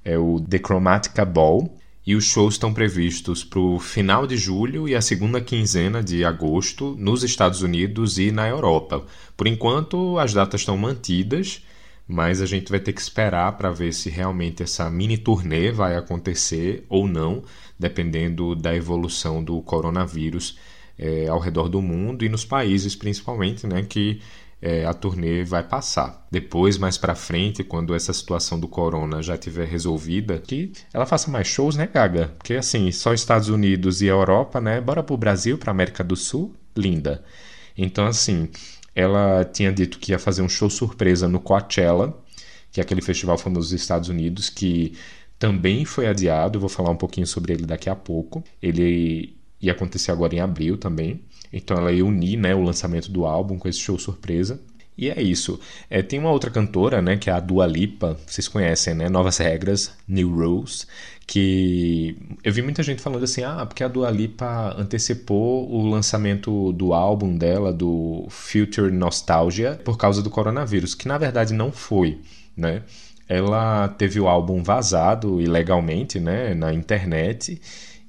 [0.04, 4.86] é o The Chromatica Ball, e os shows estão previstos para o final de julho
[4.86, 9.04] e a segunda quinzena de agosto nos Estados Unidos e na Europa.
[9.36, 11.64] Por enquanto, as datas estão mantidas,
[12.06, 15.96] mas a gente vai ter que esperar para ver se realmente essa mini turnê vai
[15.96, 17.42] acontecer ou não,
[17.78, 20.58] dependendo da evolução do coronavírus
[20.98, 24.20] é, ao redor do mundo e nos países principalmente, né, que
[24.64, 26.26] é, a turnê vai passar.
[26.30, 31.30] Depois, mais para frente, quando essa situação do corona já tiver resolvida, que ela faça
[31.30, 32.32] mais shows, né, Gaga?
[32.38, 34.80] Porque assim, só Estados Unidos e Europa, né?
[34.80, 37.22] Bora pro Brasil, pra América do Sul, linda.
[37.76, 38.48] Então, assim,
[38.94, 42.16] ela tinha dito que ia fazer um show surpresa no Coachella,
[42.72, 44.96] que é aquele festival famoso dos Estados Unidos, que
[45.38, 46.58] também foi adiado.
[46.58, 48.42] vou falar um pouquinho sobre ele daqui a pouco.
[48.62, 51.20] Ele ia acontecer agora em abril também.
[51.52, 54.60] Então ela ia unir né, o lançamento do álbum com esse show surpresa.
[54.96, 55.58] E é isso.
[55.90, 59.08] É, tem uma outra cantora, né, que é a Dua Lipa, vocês conhecem, né?
[59.08, 60.86] Novas Regras, New Rules,
[61.26, 66.72] que eu vi muita gente falando assim, ah, porque a Dua Lipa antecipou o lançamento
[66.72, 72.20] do álbum dela, do Future Nostalgia, por causa do coronavírus, que na verdade não foi,
[72.56, 72.82] né?
[73.28, 77.60] Ela teve o álbum vazado ilegalmente, né, na internet,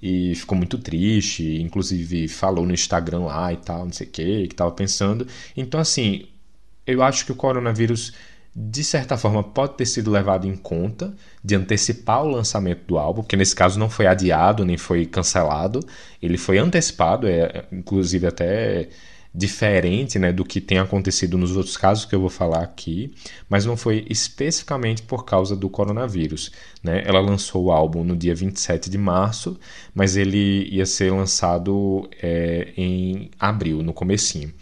[0.08, 4.48] e ficou muito triste, inclusive falou no Instagram lá e tal, não sei o que,
[4.50, 5.26] que tava pensando.
[5.58, 6.28] Então, assim,
[6.86, 8.14] eu acho que o coronavírus,
[8.56, 11.12] de certa forma, pode ter sido levado em conta
[11.44, 15.80] de antecipar o lançamento do álbum, porque nesse caso não foi adiado nem foi cancelado,
[16.22, 18.90] ele foi antecipado, é inclusive até
[19.36, 23.14] diferente né, do que tem acontecido nos outros casos que eu vou falar aqui,
[23.50, 26.52] mas não foi especificamente por causa do coronavírus.
[26.82, 27.04] Né?
[27.06, 29.60] Ela lançou o álbum no dia 27 de março,
[29.94, 34.54] mas ele ia ser lançado é, em abril, no comecinho.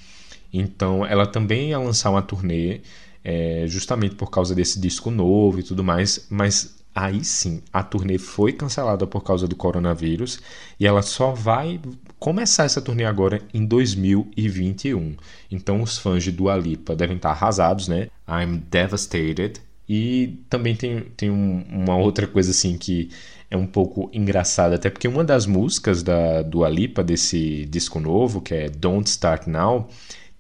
[0.52, 2.82] Então ela também ia lançar uma turnê
[3.24, 8.18] é, justamente por causa desse disco novo e tudo mais, mas aí sim, a turnê
[8.18, 10.40] foi cancelada por causa do coronavírus
[10.80, 11.80] e ela só vai
[12.20, 15.16] começar essa turnê agora em 2021.
[15.52, 18.10] Então os fãs de Dua Lipa devem estar arrasados, né?
[18.28, 19.60] I'm devastated.
[19.88, 23.10] E também tem, tem um, uma outra coisa assim que
[23.52, 28.42] é um pouco engraçada, até porque uma das músicas da Dua Lipa desse disco novo,
[28.42, 29.90] que é Don't Start Now,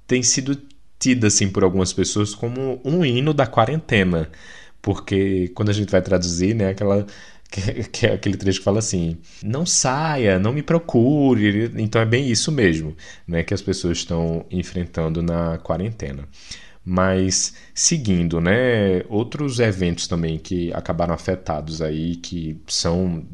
[0.08, 0.58] tem sido
[0.98, 4.32] tida assim por algumas pessoas como um hino da quarentena
[4.84, 7.08] porque quando a gente vai traduzir, né, aquela
[7.92, 11.72] que, é aquele trecho que fala assim: não saia, não me procure.
[11.78, 12.96] Então é bem isso mesmo,
[13.28, 16.28] né, que as pessoas estão enfrentando na quarentena.
[16.86, 23.26] Mas seguindo, né, outros eventos também que acabaram afetados aí, que são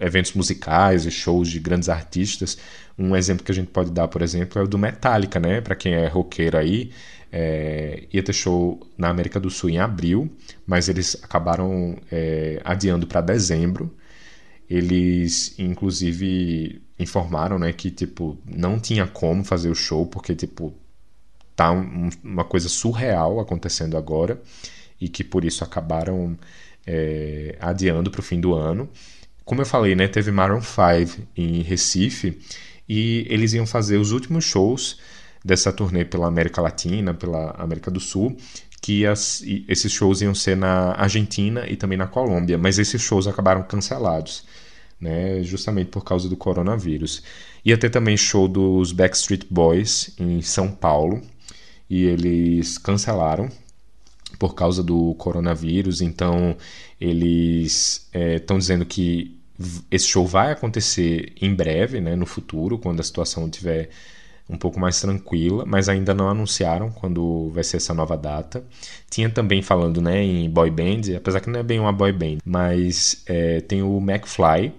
[0.00, 2.58] eventos musicais e shows de grandes artistas.
[2.98, 5.60] Um exemplo que a gente pode dar, por exemplo, é o do Metallica, né?
[5.60, 6.90] Para quem é roqueiro aí,
[7.38, 10.34] é, ia ter show na América do Sul em abril,
[10.66, 13.94] mas eles acabaram é, adiando para dezembro.
[14.70, 20.72] Eles, inclusive, informaram né, que tipo, não tinha como fazer o show, porque tipo,
[21.54, 24.40] tá um, uma coisa surreal acontecendo agora,
[24.98, 26.38] e que por isso acabaram
[26.86, 28.88] é, adiando para o fim do ano.
[29.44, 32.38] Como eu falei, né, teve Maroon 5 em Recife,
[32.88, 34.98] e eles iam fazer os últimos shows
[35.46, 38.36] dessa turnê pela América Latina, pela América do Sul,
[38.82, 43.28] que as, esses shows iam ser na Argentina e também na Colômbia, mas esses shows
[43.28, 44.44] acabaram cancelados,
[45.00, 47.22] né, justamente por causa do coronavírus.
[47.64, 51.22] Ia ter também show dos Backstreet Boys em São Paulo
[51.88, 53.48] e eles cancelaram
[54.38, 56.56] por causa do coronavírus, então
[57.00, 59.38] eles estão é, dizendo que
[59.90, 63.90] esse show vai acontecer em breve, né, no futuro, quando a situação estiver
[64.48, 68.64] um pouco mais tranquila, mas ainda não anunciaram quando vai ser essa nova data.
[69.10, 72.38] Tinha também falando né, em boy band, apesar que não é bem uma boy band,
[72.44, 74.72] mas é, tem o McFly.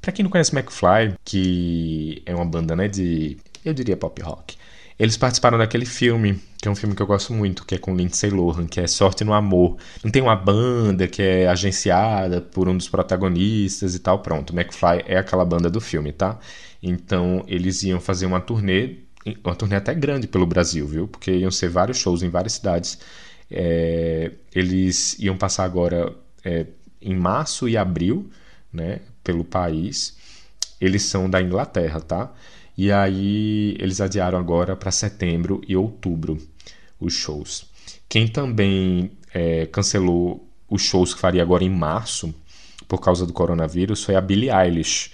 [0.00, 4.56] Para quem não conhece McFly, que é uma banda né, de, eu diria pop rock,
[4.98, 7.94] eles participaram daquele filme, que é um filme que eu gosto muito, que é com
[7.94, 9.76] Lindsay Lohan, que é Sorte no Amor.
[10.02, 14.52] Não tem uma banda que é agenciada por um dos protagonistas e tal, pronto.
[14.52, 16.36] McFly é aquela banda do filme, tá?
[16.82, 18.96] Então eles iam fazer uma turnê,
[19.44, 21.08] uma turnê até grande pelo Brasil, viu?
[21.08, 22.98] Porque iam ser vários shows em várias cidades.
[23.50, 26.14] É, eles iam passar agora
[26.44, 26.66] é,
[27.00, 28.30] em março e abril,
[28.72, 29.00] né?
[29.24, 30.16] Pelo país.
[30.80, 32.32] Eles são da Inglaterra, tá?
[32.76, 36.38] E aí eles adiaram agora para setembro e outubro
[37.00, 37.66] os shows.
[38.08, 42.32] Quem também é, cancelou os shows que faria agora em março
[42.86, 45.10] por causa do coronavírus foi a Billie Eilish.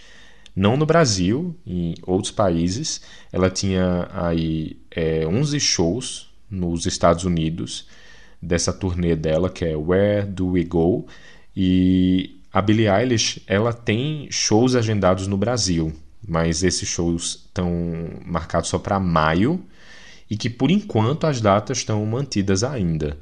[0.54, 3.00] Não no Brasil, em outros países.
[3.32, 7.88] Ela tinha aí é, 11 shows nos Estados Unidos
[8.40, 11.06] dessa turnê dela, que é Where Do We Go?
[11.56, 15.92] E a Billie Eilish, ela tem shows agendados no Brasil
[16.26, 17.70] mas esses shows estão
[18.24, 19.62] marcados só para maio
[20.30, 23.16] e que por enquanto as datas estão mantidas ainda.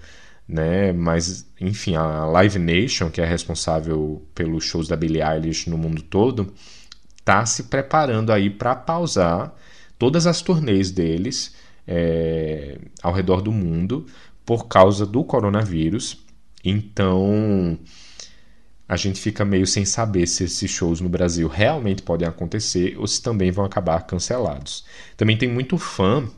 [0.47, 0.92] Né?
[0.92, 6.03] Mas, enfim, a Live Nation, que é responsável pelos shows da Billie Eilish no mundo
[6.03, 6.53] todo,
[7.23, 9.55] está se preparando aí para pausar
[9.99, 11.55] todas as turnês deles
[11.87, 14.07] é, ao redor do mundo
[14.45, 16.19] por causa do coronavírus.
[16.65, 17.79] Então,
[18.89, 23.07] a gente fica meio sem saber se esses shows no Brasil realmente podem acontecer ou
[23.07, 24.85] se também vão acabar cancelados.
[25.17, 26.29] Também tem muito fã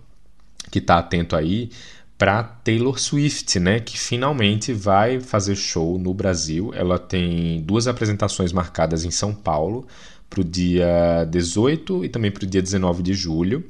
[0.70, 1.70] que está atento aí
[2.16, 6.72] para Taylor Swift, né, que finalmente vai fazer show no Brasil.
[6.74, 9.86] Ela tem duas apresentações marcadas em São Paulo
[10.28, 13.64] para o dia 18 e também para o dia 19 de julho.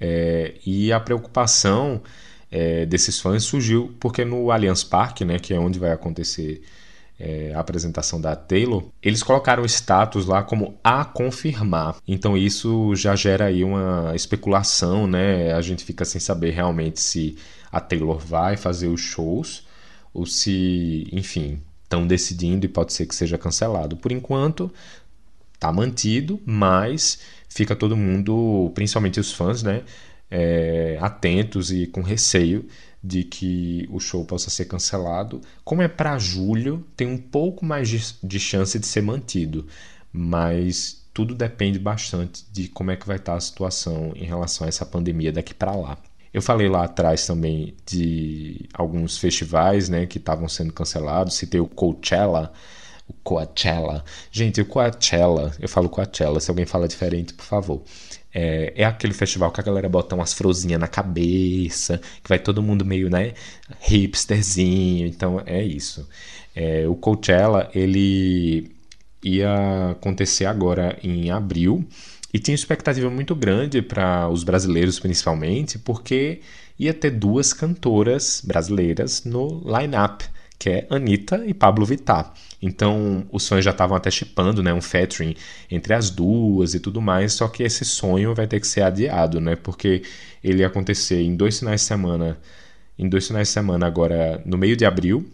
[0.00, 2.00] É, e a preocupação
[2.50, 6.62] é, desses fãs surgiu porque no Allianz Parque, né, que é onde vai acontecer
[7.18, 11.96] é, a apresentação da Taylor, eles colocaram status lá como a confirmar.
[12.06, 15.52] Então isso já gera aí uma especulação, né?
[15.52, 17.36] A gente fica sem saber realmente se
[17.72, 19.66] a Taylor vai fazer os shows
[20.14, 23.96] ou se, enfim, estão decidindo e pode ser que seja cancelado.
[23.96, 24.72] Por enquanto,
[25.58, 29.82] tá mantido, mas fica todo mundo, principalmente os fãs, né?
[30.30, 32.66] É, atentos e com receio
[33.02, 35.40] de que o show possa ser cancelado.
[35.64, 39.66] Como é para julho, tem um pouco mais de, de, chance de ser mantido,
[40.12, 44.68] mas tudo depende bastante de como é que vai estar a situação em relação a
[44.68, 45.98] essa pandemia daqui para lá.
[46.32, 51.66] Eu falei lá atrás também de alguns festivais né, que estavam sendo cancelados, citei o
[51.66, 52.52] Coachella,
[53.08, 54.04] o Coachella.
[54.30, 57.82] Gente, o Coachella, eu falo Coachella, se alguém fala diferente, por favor.
[58.32, 62.62] É, é, aquele festival que a galera bota umas frozinhas na cabeça, que vai todo
[62.62, 63.32] mundo meio, né,
[63.80, 65.06] hipsterzinho.
[65.06, 66.06] Então é isso.
[66.54, 68.70] É, o Coachella, ele
[69.22, 71.84] ia acontecer agora em abril
[72.32, 76.40] e tinha expectativa muito grande para os brasileiros, principalmente, porque
[76.78, 80.24] ia ter duas cantoras brasileiras no line-up
[80.58, 82.32] que é Anitta e Pablo Vittar.
[82.60, 85.34] Então, os sonhos já estavam até chipando, né, um featuring
[85.70, 89.40] entre as duas e tudo mais, só que esse sonho vai ter que ser adiado,
[89.40, 90.02] né, porque
[90.42, 92.38] ele ia acontecer em dois finais de semana,
[92.98, 95.30] em dois finais de semana agora no meio de abril,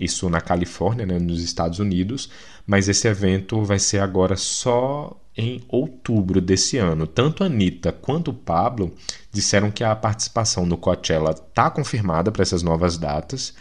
[0.00, 2.30] isso na Califórnia, né, nos Estados Unidos,
[2.66, 7.06] mas esse evento vai ser agora só em outubro desse ano.
[7.06, 8.94] Tanto a Anitta quanto o Pablo
[9.32, 13.54] disseram que a participação no Coachella está confirmada para essas novas datas,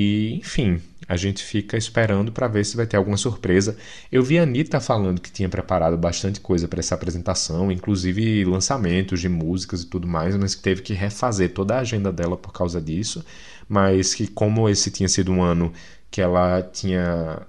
[0.00, 3.76] e, enfim, a gente fica esperando para ver se vai ter alguma surpresa.
[4.12, 9.20] Eu vi a Anitta falando que tinha preparado bastante coisa para essa apresentação, inclusive lançamentos
[9.20, 12.52] de músicas e tudo mais, mas que teve que refazer toda a agenda dela por
[12.52, 13.24] causa disso.
[13.68, 15.72] Mas que, como esse tinha sido um ano
[16.12, 17.42] que ela tinha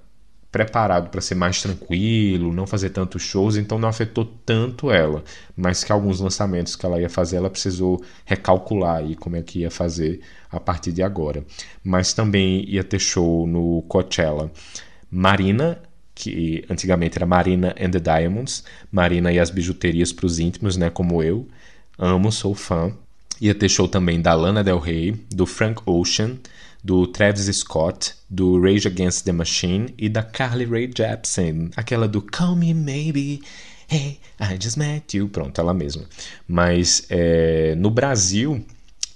[0.51, 5.23] preparado para ser mais tranquilo, não fazer tantos shows, então não afetou tanto ela,
[5.55, 9.59] mas que alguns lançamentos que ela ia fazer, ela precisou recalcular aí como é que
[9.59, 11.43] ia fazer a partir de agora.
[11.83, 14.51] Mas também ia ter show no Coachella.
[15.11, 15.79] Marina,
[16.15, 20.89] que antigamente era Marina and the Diamonds, Marina e as bijuterias para os íntimos, né,
[20.89, 21.47] como eu.
[21.97, 22.91] Amo, sou fã.
[23.39, 26.37] Ia ter show também da Lana Del Rey, do Frank Ocean,
[26.83, 32.21] do Travis Scott, do Rage Against the Machine e da Carly Rae Jepsen, aquela do
[32.21, 33.41] Call Me Maybe,
[33.91, 36.03] Hey, I Just Met You, pronto, ela mesma.
[36.47, 38.63] Mas é, no Brasil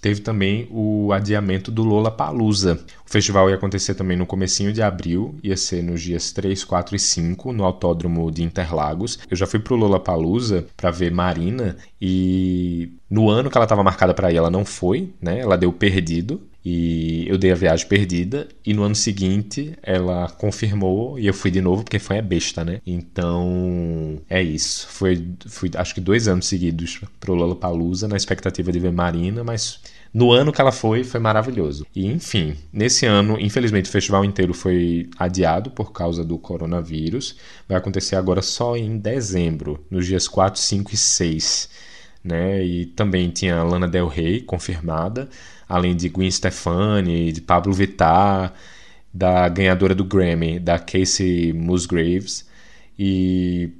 [0.02, 2.84] teve também o adiamento do Lola Palusa.
[3.08, 6.96] O festival ia acontecer também no comecinho de abril, ia ser nos dias 3, 4
[6.96, 9.20] e 5 no Autódromo de Interlagos.
[9.30, 13.84] Eu já fui pro Lola Palusa para ver Marina e no ano que ela estava
[13.84, 15.40] marcada para ir, ela não foi, né?
[15.40, 21.20] Ela deu perdido e eu dei a viagem perdida e no ano seguinte ela confirmou
[21.20, 22.80] e eu fui de novo porque foi a besta, né?
[22.88, 24.88] Então é isso.
[24.88, 29.82] Foi, fui acho que dois anos seguidos pro Lollapalooza na expectativa de ver Marina, mas
[30.14, 31.88] no ano que ela foi, foi maravilhoso.
[31.96, 37.36] E enfim, nesse ano, infelizmente, o festival inteiro foi adiado por causa do coronavírus.
[37.68, 41.70] Vai acontecer agora só em dezembro, nos dias 4, 5 e 6.
[42.24, 42.64] Né?
[42.64, 45.28] E também tinha Lana Del Rey confirmada,
[45.74, 48.54] além de Gwen Stefani, de Pablo Vittar,
[49.12, 52.48] da ganhadora do Grammy, da Casey Musgraves.
[52.98, 53.72] E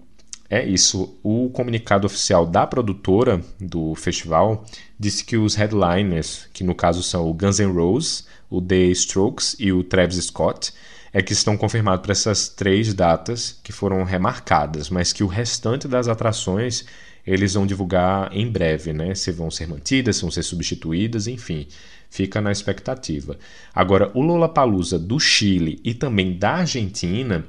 [0.50, 1.16] é isso.
[1.22, 4.66] O comunicado oficial da produtora do festival
[5.00, 9.56] disse que os headliners, que no caso são o Guns N' Roses, o The Strokes
[9.60, 10.74] e o Travis Scott,
[11.14, 15.88] é que estão confirmados para essas três datas que foram remarcadas, mas que o restante
[15.88, 16.86] das atrações
[17.26, 19.16] eles vão divulgar em breve, né?
[19.16, 21.68] Se vão ser mantidas, se vão ser substituídas, enfim,
[22.10, 23.38] fica na expectativa.
[23.74, 27.46] Agora, o Lollapalooza do Chile e também da Argentina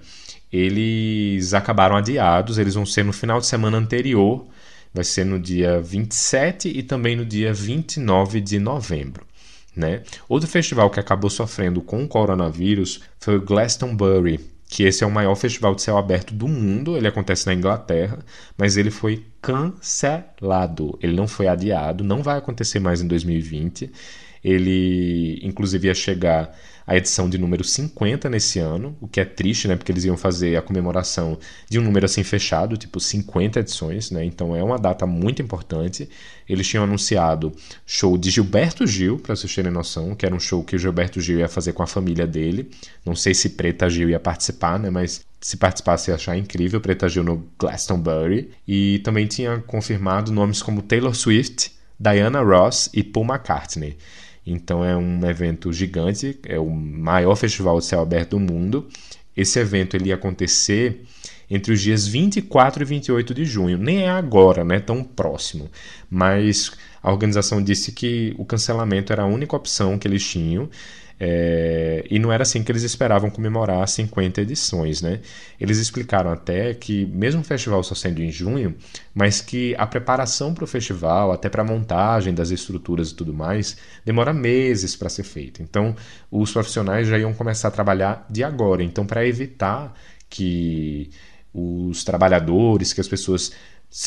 [0.52, 4.46] eles acabaram adiados, eles vão ser no final de semana anterior,
[4.92, 9.26] vai ser no dia 27 e também no dia 29 de novembro.
[9.74, 10.04] Né?
[10.28, 14.38] Outro festival que acabou sofrendo com o coronavírus foi o Glastonbury,
[14.74, 18.18] que esse é o maior festival de céu aberto do mundo, ele acontece na Inglaterra,
[18.58, 23.92] mas ele foi cancelado, ele não foi adiado, não vai acontecer mais em 2020.
[24.42, 26.52] Ele, inclusive, ia chegar
[26.86, 29.76] a edição de número 50 nesse ano, o que é triste, né?
[29.76, 34.24] Porque eles iam fazer a comemoração de um número assim fechado, tipo 50 edições, né?
[34.24, 36.08] Então é uma data muito importante.
[36.46, 37.52] Eles tinham anunciado
[37.86, 41.20] show de Gilberto Gil, para vocês terem noção, que era um show que o Gilberto
[41.20, 42.70] Gil ia fazer com a família dele.
[43.04, 44.90] Não sei se Preta Gil ia participar, né?
[44.90, 48.50] Mas se participasse ia achar incrível, Preta Gil no Glastonbury.
[48.68, 53.96] E também tinha confirmado nomes como Taylor Swift, Diana Ross e Paul McCartney.
[54.46, 58.86] Então é um evento gigante, é o maior festival de céu aberto do mundo.
[59.36, 61.04] Esse evento ele ia acontecer
[61.50, 63.78] entre os dias 24 e 28 de junho.
[63.78, 65.70] Nem é agora, né, tão próximo,
[66.10, 70.68] mas a organização disse que o cancelamento era a única opção que eles tinham
[71.18, 75.20] é, e não era assim que eles esperavam comemorar 50 edições, né?
[75.60, 78.74] Eles explicaram até que, mesmo o festival só sendo em junho,
[79.14, 83.32] mas que a preparação para o festival, até para a montagem das estruturas e tudo
[83.32, 85.62] mais, demora meses para ser feita.
[85.62, 85.94] Então,
[86.30, 88.82] os profissionais já iam começar a trabalhar de agora.
[88.82, 89.94] Então, para evitar
[90.28, 91.10] que
[91.52, 93.52] os trabalhadores, que as pessoas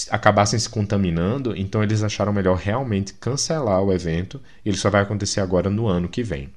[0.10, 4.41] acabassem se contaminando, então eles acharam melhor realmente cancelar o evento.
[4.65, 6.50] Ele só vai acontecer agora no ano que vem.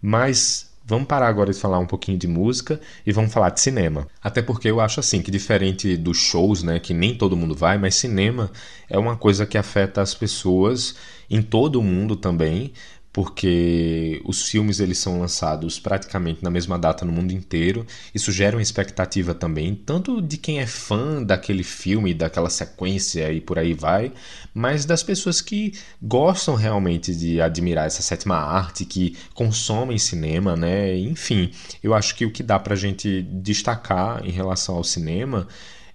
[0.00, 4.08] Mas vamos parar agora de falar um pouquinho de música e vamos falar de cinema.
[4.22, 7.76] Até porque eu acho assim que diferente dos shows, né, que nem todo mundo vai,
[7.76, 8.50] mas cinema
[8.88, 10.96] é uma coisa que afeta as pessoas
[11.28, 12.72] em todo o mundo também,
[13.12, 17.84] porque os filmes eles são lançados praticamente na mesma data no mundo inteiro.
[18.14, 23.40] Isso gera uma expectativa também, tanto de quem é fã daquele filme, daquela sequência e
[23.40, 24.12] por aí vai,
[24.58, 30.98] mas das pessoas que gostam realmente de admirar essa sétima arte, que consomem cinema, né?
[30.98, 35.46] Enfim, eu acho que o que dá pra gente destacar em relação ao cinema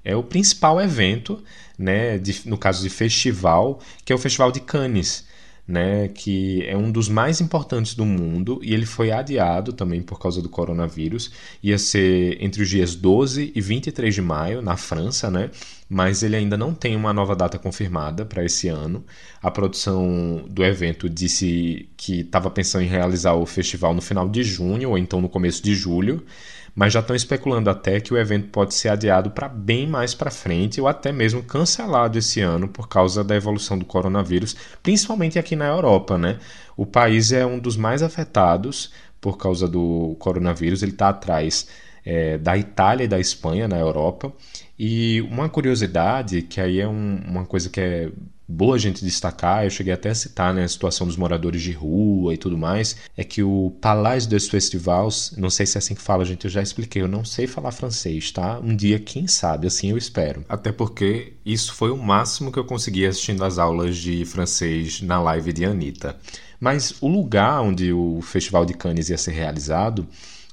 [0.01, 1.43] é o principal evento,
[1.77, 5.25] né, de, no caso de festival, que é o Festival de Cannes
[5.67, 10.19] né, que é um dos mais importantes do mundo e ele foi adiado também por
[10.19, 11.31] causa do coronavírus.
[11.61, 15.49] Ia ser entre os dias 12 e 23 de maio na França, né?
[15.89, 19.05] Mas ele ainda não tem uma nova data confirmada para esse ano.
[19.41, 24.43] A produção do evento disse que estava pensando em realizar o festival no final de
[24.43, 26.25] junho ou então no começo de julho
[26.75, 30.31] mas já estão especulando até que o evento pode ser adiado para bem mais para
[30.31, 35.55] frente ou até mesmo cancelado esse ano por causa da evolução do coronavírus, principalmente aqui
[35.55, 36.39] na Europa, né?
[36.75, 41.67] O país é um dos mais afetados por causa do coronavírus, ele está atrás
[42.05, 44.33] é, da Itália e da Espanha na Europa.
[44.77, 48.11] E uma curiosidade, que aí é um, uma coisa que é
[48.47, 51.71] boa a gente destacar, eu cheguei até a citar né, a situação dos moradores de
[51.71, 55.95] rua e tudo mais, é que o Palais des Festivals, não sei se é assim
[55.95, 58.59] que fala, gente, eu já expliquei, eu não sei falar francês, tá?
[58.59, 60.43] Um dia, quem sabe, assim eu espero.
[60.49, 65.21] Até porque isso foi o máximo que eu consegui assistindo às aulas de francês na
[65.21, 66.17] live de Anitta.
[66.59, 70.07] Mas o lugar onde o Festival de Cannes ia ser realizado,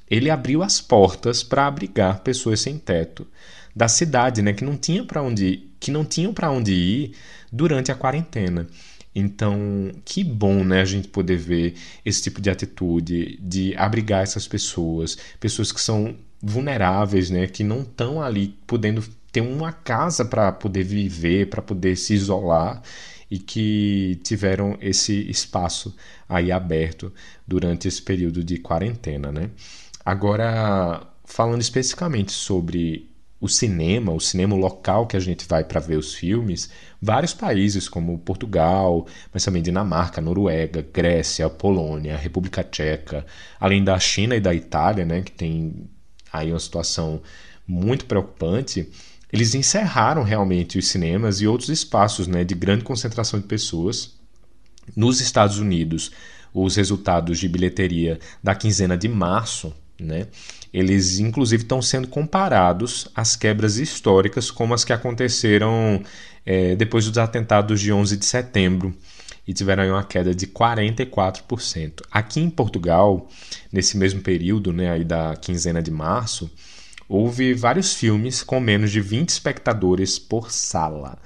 [0.09, 3.25] ele abriu as portas para abrigar pessoas sem teto
[3.73, 7.15] da cidade, né, que não tinha para onde, que não tinham para onde ir
[7.51, 8.67] durante a quarentena.
[9.13, 11.75] Então, que bom, né, a gente poder ver
[12.05, 17.81] esse tipo de atitude, de abrigar essas pessoas, pessoas que são vulneráveis, né, que não
[17.81, 22.81] estão ali podendo ter uma casa para poder viver, para poder se isolar
[23.29, 25.95] e que tiveram esse espaço
[26.27, 27.13] aí aberto
[27.47, 29.49] durante esse período de quarentena, né?
[30.03, 33.10] Agora, falando especificamente sobre
[33.41, 36.69] o cinema, o cinema local que a gente vai para ver os filmes,
[37.01, 43.25] vários países como Portugal, mas também Dinamarca, Noruega, Grécia, Polônia, República Tcheca,
[43.59, 45.89] além da China e da Itália, né, que tem
[46.31, 47.19] aí uma situação
[47.67, 48.87] muito preocupante,
[49.33, 54.19] eles encerraram realmente os cinemas e outros espaços né, de grande concentração de pessoas.
[54.95, 56.11] Nos Estados Unidos,
[56.53, 60.27] os resultados de bilheteria da quinzena de março né,
[60.73, 66.01] eles, inclusive, estão sendo comparados às quebras históricas como as que aconteceram
[66.45, 68.95] é, depois dos atentados de 11 de setembro
[69.47, 72.01] e tiveram uma queda de 44%.
[72.11, 73.27] Aqui em Portugal,
[73.71, 76.49] nesse mesmo período, né, aí da quinzena de março,
[77.07, 81.17] houve vários filmes com menos de 20 espectadores por sala.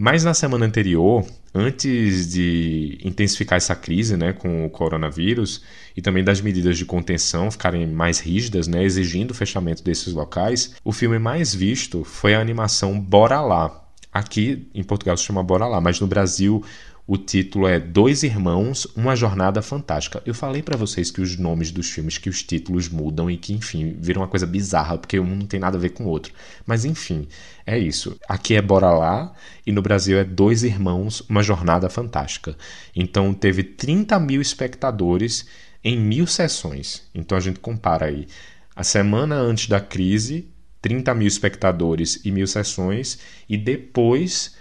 [0.00, 5.64] Mas na semana anterior, antes de intensificar essa crise né, com o coronavírus
[5.96, 10.76] e também das medidas de contenção ficarem mais rígidas, né, exigindo o fechamento desses locais,
[10.84, 13.84] o filme mais visto foi a animação Bora Lá.
[14.12, 16.62] Aqui em Portugal se chama Bora Lá, mas no Brasil
[17.10, 20.22] o título é Dois Irmãos, Uma Jornada Fantástica.
[20.26, 23.54] Eu falei para vocês que os nomes dos filmes, que os títulos mudam e que,
[23.54, 26.34] enfim, viram uma coisa bizarra, porque um não tem nada a ver com o outro.
[26.66, 27.26] Mas, enfim,
[27.66, 28.14] é isso.
[28.28, 29.32] Aqui é Bora Lá
[29.66, 32.54] e no Brasil é Dois Irmãos, Uma Jornada Fantástica.
[32.94, 35.46] Então, teve 30 mil espectadores
[35.82, 37.04] em mil sessões.
[37.14, 38.26] Então, a gente compara aí.
[38.76, 40.50] A semana antes da crise,
[40.82, 44.58] 30 mil espectadores e mil sessões, e depois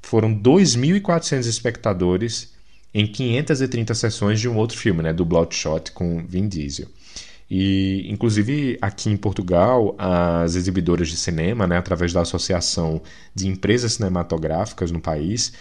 [0.00, 2.52] foram 2.400 espectadores
[2.92, 6.88] em 530 sessões de um outro filme, né, do Bloodshot com Vin Diesel.
[7.50, 13.00] E, inclusive, aqui em Portugal, as exibidoras de cinema, né, através da Associação
[13.34, 15.52] de Empresas Cinematográficas no país,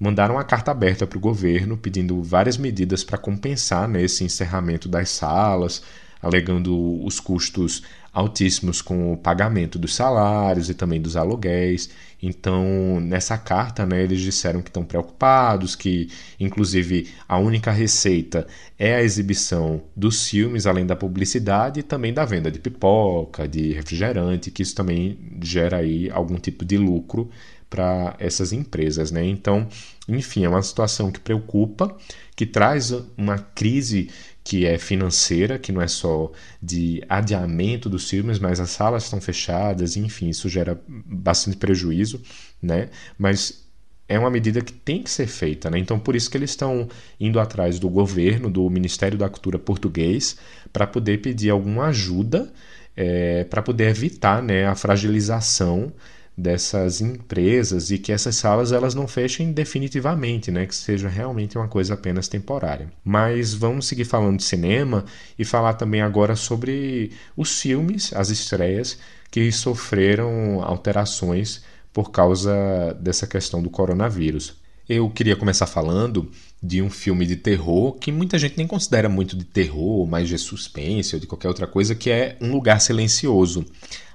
[0.00, 4.88] mandaram uma carta aberta para o governo pedindo várias medidas para compensar né, esse encerramento
[4.88, 5.82] das salas,
[6.22, 11.90] alegando os custos altíssimos com o pagamento dos salários e também dos aluguéis.
[12.20, 18.46] Então, nessa carta, né, eles disseram que estão preocupados, que inclusive a única receita
[18.78, 23.72] é a exibição dos filmes, além da publicidade e também da venda de pipoca, de
[23.72, 27.30] refrigerante, que isso também gera aí algum tipo de lucro
[27.70, 29.24] para essas empresas, né?
[29.24, 29.68] Então,
[30.08, 31.94] enfim, é uma situação que preocupa,
[32.34, 34.10] que traz uma crise
[34.48, 36.32] que é financeira, que não é só
[36.62, 42.22] de adiamento dos filmes, mas as salas estão fechadas, enfim, isso gera bastante prejuízo,
[42.62, 42.88] né?
[43.18, 43.66] Mas
[44.08, 45.78] é uma medida que tem que ser feita, né?
[45.78, 46.88] Então, por isso que eles estão
[47.20, 50.38] indo atrás do governo, do Ministério da Cultura português,
[50.72, 52.50] para poder pedir alguma ajuda,
[52.96, 55.92] é, para poder evitar né, a fragilização
[56.38, 61.66] dessas empresas e que essas salas elas não fechem definitivamente, né, que seja realmente uma
[61.66, 62.92] coisa apenas temporária.
[63.04, 65.04] Mas vamos seguir falando de cinema
[65.36, 69.00] e falar também agora sobre os filmes, as estreias
[69.32, 74.60] que sofreram alterações por causa dessa questão do coronavírus.
[74.88, 76.30] Eu queria começar falando
[76.62, 80.38] de um filme de terror que muita gente nem considera muito de terror, mais de
[80.38, 83.66] suspense ou de qualquer outra coisa, que é Um Lugar Silencioso.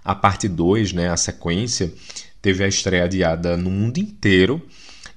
[0.04, 1.94] A parte 2, né, a sequência,
[2.42, 4.60] teve a estreia adiada no mundo inteiro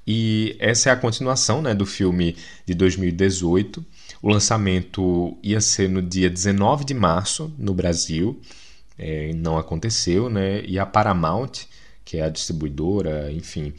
[0.07, 2.37] e essa é a continuação né, do filme
[2.67, 3.83] de 2018.
[4.21, 8.39] O lançamento ia ser no dia 19 de março no Brasil,
[8.99, 10.63] é, não aconteceu, né?
[10.67, 11.65] E a Paramount,
[12.05, 13.75] que é a distribuidora, enfim,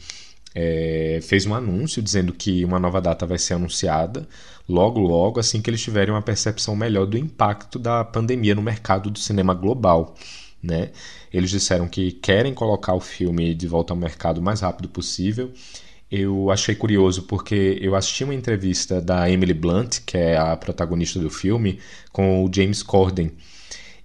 [0.54, 4.26] é, fez um anúncio dizendo que uma nova data vai ser anunciada
[4.68, 9.10] logo, logo, assim que eles tiverem uma percepção melhor do impacto da pandemia no mercado
[9.10, 10.14] do cinema global.
[10.62, 10.90] Né?
[11.32, 15.52] Eles disseram que querem colocar o filme de volta ao mercado o mais rápido possível.
[16.10, 21.18] Eu achei curioso porque eu assisti uma entrevista da Emily Blunt, que é a protagonista
[21.20, 21.78] do filme,
[22.10, 23.30] com o James Corden.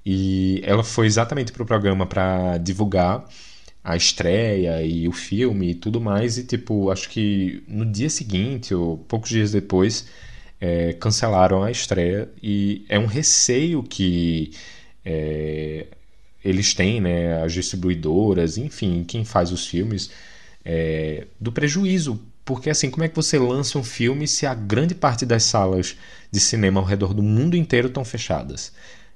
[0.06, 3.26] E ela foi exatamente para o programa para divulgar
[3.84, 8.73] a estreia e o filme e tudo mais, e tipo, acho que no dia seguinte,
[8.73, 10.07] ou poucos dias depois,
[10.61, 14.51] é, cancelaram a estreia, e é um receio que
[15.03, 15.88] é,
[16.43, 20.11] eles têm, né, as distribuidoras, enfim, quem faz os filmes,
[20.63, 22.19] é, do prejuízo.
[22.45, 25.97] Porque assim, como é que você lança um filme se a grande parte das salas
[26.31, 28.73] de cinema ao redor do mundo inteiro estão fechadas?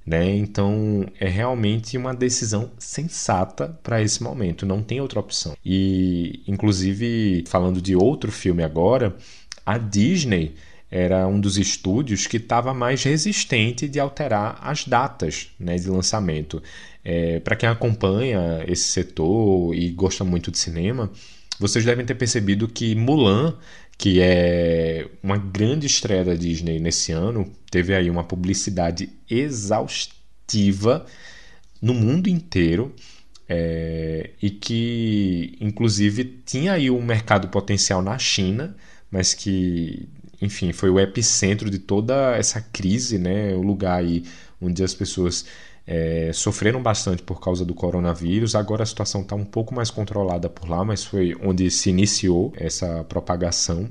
[0.07, 0.37] Né?
[0.37, 5.53] Então é realmente uma decisão sensata para esse momento, não tem outra opção.
[5.65, 9.17] E inclusive falando de outro filme agora,
[9.65, 10.55] a Disney
[10.89, 16.63] era um dos estúdios que estava mais resistente de alterar as datas né, de lançamento.
[17.03, 21.11] É, para quem acompanha esse setor e gosta muito de cinema,
[21.59, 23.57] vocês devem ter percebido que Mulan
[23.97, 31.05] que é uma grande estreia da Disney nesse ano, teve aí uma publicidade exaustiva
[31.81, 32.93] no mundo inteiro
[33.49, 38.75] é, e que, inclusive, tinha aí um mercado potencial na China,
[39.09, 40.07] mas que,
[40.41, 43.53] enfim, foi o epicentro de toda essa crise, né?
[43.55, 44.23] O lugar aí
[44.61, 45.45] onde as pessoas
[45.85, 48.55] é, sofreram bastante por causa do coronavírus.
[48.55, 52.51] Agora a situação está um pouco mais controlada por lá, mas foi onde se iniciou
[52.57, 53.89] essa propagação.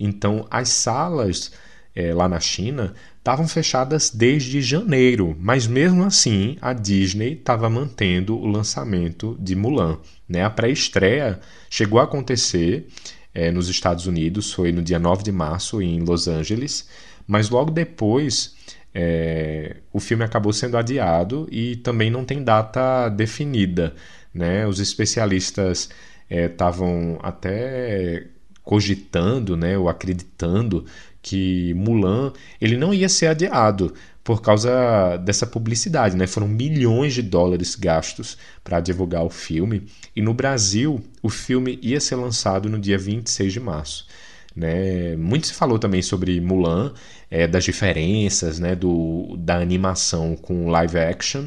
[0.00, 1.52] Então, as salas
[1.94, 8.36] é, lá na China estavam fechadas desde janeiro, mas mesmo assim a Disney estava mantendo
[8.36, 9.98] o lançamento de Mulan.
[10.28, 10.42] Né?
[10.42, 11.40] A pré-estreia
[11.70, 12.88] chegou a acontecer
[13.32, 16.88] é, nos Estados Unidos, foi no dia 9 de março em Los Angeles,
[17.26, 18.54] mas logo depois
[18.94, 23.94] é, o filme acabou sendo adiado e também não tem data definida.
[24.32, 24.66] Né?
[24.66, 25.90] Os especialistas
[26.30, 28.26] estavam é, até
[28.62, 30.86] cogitando né, ou acreditando
[31.20, 33.92] que Mulan ele não ia ser adiado
[34.22, 36.16] por causa dessa publicidade.
[36.16, 36.26] Né?
[36.26, 39.86] Foram milhões de dólares gastos para divulgar o filme.
[40.14, 44.06] E no Brasil, o filme ia ser lançado no dia 26 de março.
[44.54, 45.16] Né?
[45.16, 46.92] Muito se falou também sobre Mulan,
[47.30, 51.46] é, das diferenças né, do, da animação com live action,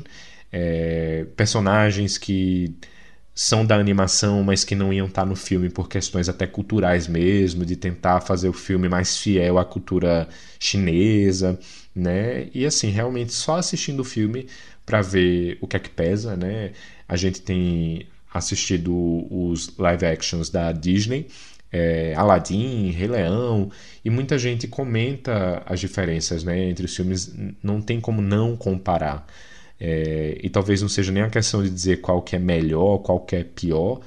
[0.52, 2.76] é, personagens que
[3.34, 7.64] são da animação, mas que não iam estar no filme por questões até culturais mesmo,
[7.64, 10.28] de tentar fazer o filme mais fiel à cultura
[10.60, 11.60] chinesa,
[11.96, 12.50] né?
[12.52, 14.48] E assim, realmente só assistindo o filme
[14.84, 16.72] para ver o que é que pesa, né?
[17.08, 18.92] A gente tem assistido
[19.32, 21.28] os live actions da Disney
[21.72, 23.70] é, Aladdin, Rei Leão,
[24.04, 29.26] e muita gente comenta as diferenças né, entre os filmes, não tem como não comparar.
[29.80, 33.20] É, e talvez não seja nem a questão de dizer qual que é melhor, qual
[33.20, 34.00] que é pior,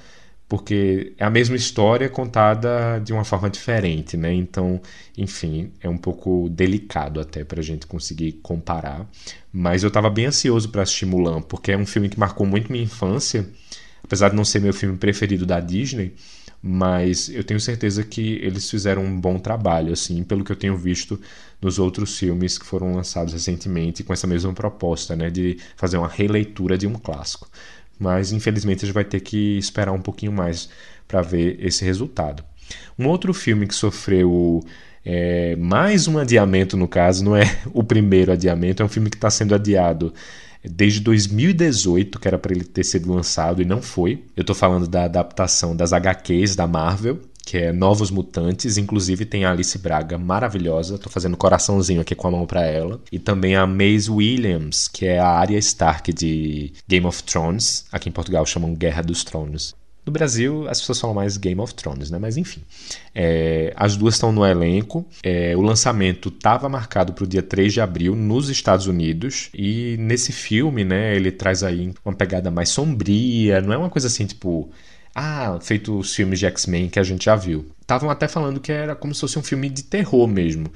[0.49, 4.35] porque é a mesma história contada de uma forma diferente, né?
[4.35, 4.81] Então,
[5.17, 9.09] enfim, é um pouco delicado até para a gente conseguir comparar.
[9.53, 12.73] Mas eu estava bem ansioso para assistir Mulan, porque é um filme que marcou muito
[12.73, 13.49] minha infância,
[14.03, 16.15] apesar de não ser meu filme preferido da Disney
[16.63, 20.77] mas eu tenho certeza que eles fizeram um bom trabalho, assim, pelo que eu tenho
[20.77, 21.19] visto
[21.61, 26.09] nos outros filmes que foram lançados recentemente com essa mesma proposta, né, de fazer uma
[26.09, 27.49] releitura de um clássico.
[27.99, 30.69] Mas infelizmente a gente vai ter que esperar um pouquinho mais
[31.09, 32.45] para ver esse resultado.
[32.99, 34.63] Um outro filme que sofreu
[35.05, 39.17] é, mais um adiamento, no caso, não é o primeiro adiamento, é um filme que
[39.17, 40.13] está sendo adiado
[40.65, 44.25] desde 2018, que era para ele ter sido lançado e não foi.
[44.37, 49.45] Eu estou falando da adaptação das HQs da Marvel, que é Novos Mutantes, inclusive tem
[49.45, 53.57] a Alice Braga maravilhosa, tô fazendo coraçãozinho aqui com a mão para ela, e também
[53.57, 58.47] a Maisie Williams, que é a Arya Stark de Game of Thrones, aqui em Portugal
[58.47, 59.75] chamam Guerra dos Tronos.
[60.11, 62.19] No Brasil, as pessoas falam mais Game of Thrones, né?
[62.19, 62.61] Mas enfim.
[63.15, 65.07] É, as duas estão no elenco.
[65.23, 69.51] É, o lançamento estava marcado para o dia 3 de abril nos Estados Unidos.
[69.55, 73.61] E nesse filme, né, ele traz aí uma pegada mais sombria.
[73.61, 74.69] Não é uma coisa assim, tipo.
[75.15, 77.67] Ah, feito os filmes de X-Men que a gente já viu.
[77.81, 80.67] Estavam até falando que era como se fosse um filme de terror mesmo.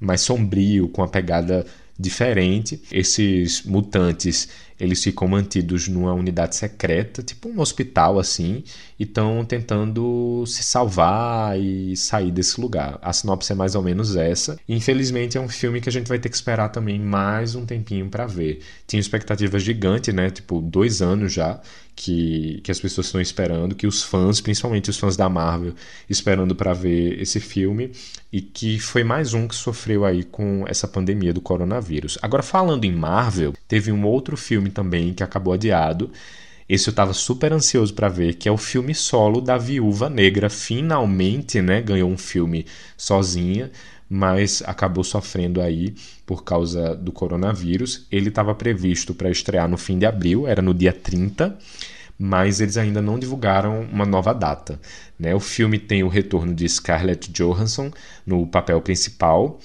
[0.00, 1.64] Mais sombrio, com uma pegada
[1.96, 2.82] diferente.
[2.90, 4.48] Esses mutantes
[4.80, 8.64] eles ficam mantidos numa unidade secreta, tipo um hospital assim,
[8.98, 12.98] e estão tentando se salvar e sair desse lugar.
[13.02, 14.58] A sinopse é mais ou menos essa.
[14.68, 18.08] Infelizmente é um filme que a gente vai ter que esperar também mais um tempinho
[18.08, 18.60] para ver.
[18.86, 20.30] Tinha expectativas gigantes, né?
[20.30, 21.60] Tipo dois anos já
[22.02, 25.74] que, que as pessoas estão esperando, que os fãs, principalmente os fãs da Marvel,
[26.08, 27.92] esperando para ver esse filme
[28.32, 32.16] e que foi mais um que sofreu aí com essa pandemia do coronavírus.
[32.22, 36.10] Agora falando em Marvel, teve um outro filme também que acabou adiado.
[36.66, 40.48] Esse eu estava super ansioso para ver, que é o filme solo da Viúva Negra.
[40.48, 42.64] Finalmente, né, ganhou um filme
[42.96, 43.70] sozinha,
[44.08, 45.94] mas acabou sofrendo aí
[46.24, 48.06] por causa do coronavírus.
[48.10, 51.58] Ele estava previsto para estrear no fim de abril, era no dia 30,
[52.22, 54.78] mas eles ainda não divulgaram uma nova data.
[55.18, 55.34] Né?
[55.34, 57.90] O filme tem o retorno de Scarlett Johansson
[58.26, 59.58] no papel principal.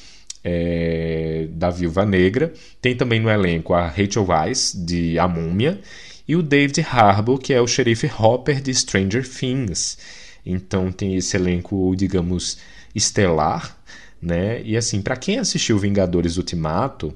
[0.48, 2.54] É, da Viúva Negra.
[2.80, 5.82] Tem também no elenco a Rachel Weisz, de A Múmia,
[6.28, 9.98] e o David Harbour, que é o xerife Hopper de Stranger Things.
[10.46, 12.60] Então tem esse elenco, digamos,
[12.94, 13.76] estelar,
[14.22, 14.62] né?
[14.62, 17.12] E assim, para quem assistiu Vingadores Ultimato,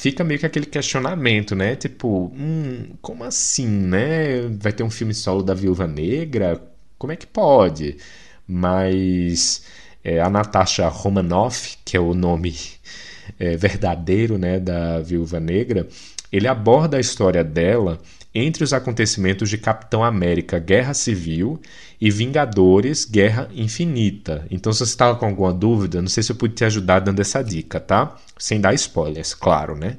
[0.00, 1.76] fica meio que aquele questionamento, né?
[1.76, 4.40] Tipo, hum, como assim, né?
[4.58, 6.58] Vai ter um filme solo da Viúva Negra?
[6.98, 7.98] Como é que pode?
[8.48, 9.62] Mas
[10.02, 12.56] é, a Natasha Romanoff, que é o nome
[13.38, 15.86] é, verdadeiro, né, da Viúva Negra,
[16.32, 17.98] ele aborda a história dela
[18.34, 21.60] entre os acontecimentos de Capitão América Guerra Civil
[22.00, 24.46] e Vingadores Guerra Infinita.
[24.50, 27.20] Então, se você estava com alguma dúvida, não sei se eu pude te ajudar dando
[27.20, 28.16] essa dica, tá?
[28.38, 29.96] Sem dar spoilers, claro, né?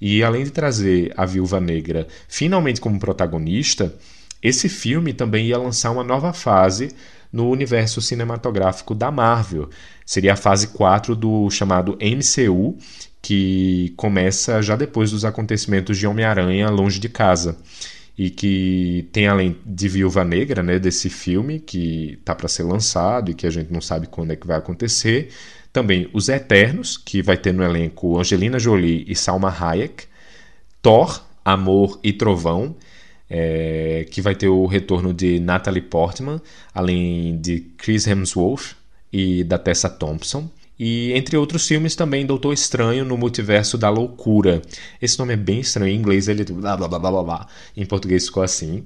[0.00, 3.94] E além de trazer a Viúva Negra finalmente como protagonista,
[4.42, 6.90] esse filme também ia lançar uma nova fase
[7.32, 9.70] no universo cinematográfico da Marvel.
[10.04, 12.76] Seria a fase 4 do chamado MCU,
[13.22, 17.56] que começa já depois dos acontecimentos de Homem-Aranha Longe de Casa.
[18.18, 23.30] E que tem além de Viúva Negra, né, desse filme que tá para ser lançado
[23.30, 25.30] e que a gente não sabe quando é que vai acontecer,
[25.72, 30.04] também Os Eternos, que vai ter no elenco Angelina Jolie e Salma Hayek,
[30.82, 32.76] Thor, Amor e Trovão,
[33.34, 36.38] é, que vai ter o retorno de Natalie Portman,
[36.74, 38.76] além de Chris Hemsworth
[39.10, 40.50] e da Tessa Thompson.
[40.78, 44.60] E entre outros filmes também Doutor Estranho no Multiverso da Loucura.
[45.00, 48.26] Esse nome é bem estranho, em inglês ele blá blá blá blá blá, em português
[48.26, 48.84] ficou assim.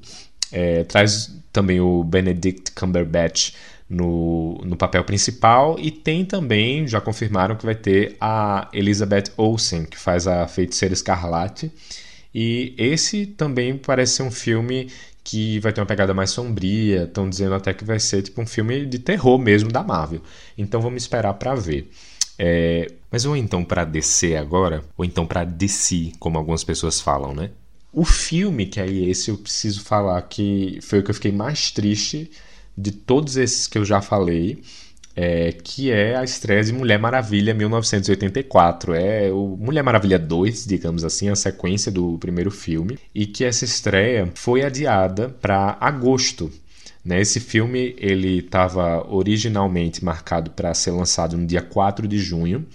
[0.52, 3.52] É, traz também o Benedict Cumberbatch
[3.90, 9.84] no, no papel principal e tem também, já confirmaram que vai ter a Elizabeth Olsen,
[9.84, 11.72] que faz a Feiticeira Escarlate.
[12.38, 14.90] E esse também parece ser um filme
[15.24, 17.04] que vai ter uma pegada mais sombria.
[17.04, 20.20] Estão dizendo até que vai ser tipo um filme de terror mesmo da Marvel.
[20.58, 21.90] Então vamos esperar para ver.
[22.38, 27.34] É, mas ou então para DC agora, ou então para DC, como algumas pessoas falam,
[27.34, 27.52] né?
[27.90, 31.70] O filme que é esse eu preciso falar que foi o que eu fiquei mais
[31.70, 32.30] triste
[32.76, 34.62] de todos esses que eu já falei
[35.16, 38.94] é, que é a estreia de Mulher Maravilha 1984.
[38.94, 43.64] É o Mulher Maravilha 2, digamos assim, a sequência do primeiro filme, e que essa
[43.64, 46.52] estreia foi adiada para agosto.
[47.02, 47.20] Né?
[47.20, 52.66] Esse filme ele estava originalmente marcado para ser lançado no dia 4 de junho,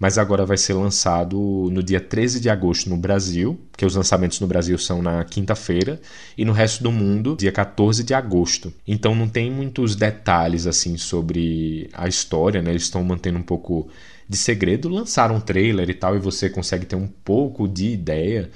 [0.00, 4.40] mas agora vai ser lançado no dia 13 de agosto no Brasil, que os lançamentos
[4.40, 6.00] no Brasil são na quinta-feira,
[6.38, 8.72] e no resto do mundo, dia 14 de agosto.
[8.88, 12.70] Então não tem muitos detalhes assim sobre a história, né?
[12.70, 13.90] Eles estão mantendo um pouco
[14.26, 18.48] de segredo, lançaram um trailer e tal, e você consegue ter um pouco de ideia,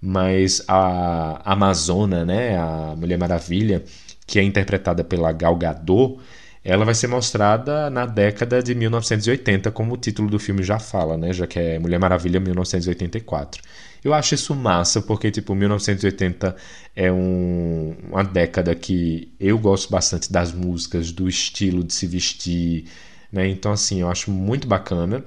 [0.00, 3.82] mas a Amazona, né, a Mulher Maravilha,
[4.24, 6.18] que é interpretada pela Gal Gadot,
[6.64, 11.16] ela vai ser mostrada na década de 1980, como o título do filme já fala,
[11.16, 11.32] né?
[11.32, 13.60] Já que é Mulher Maravilha 1984.
[14.04, 16.56] Eu acho isso massa, porque, tipo, 1980
[16.94, 22.86] é um, uma década que eu gosto bastante das músicas, do estilo de se vestir,
[23.30, 23.48] né?
[23.48, 25.24] Então, assim, eu acho muito bacana.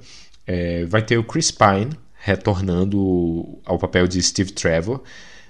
[0.48, 5.02] É, vai ter o Chris Pine retornando ao papel de Steve Trevor.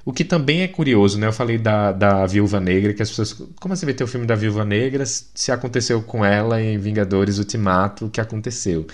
[0.05, 1.25] O que também é curioso, né?
[1.25, 3.33] Eu falei da, da Viúva Negra, que as pessoas.
[3.59, 7.39] Como você vai ter o filme da Viúva Negra se aconteceu com ela em Vingadores
[7.39, 8.85] Ultimato, o que aconteceu?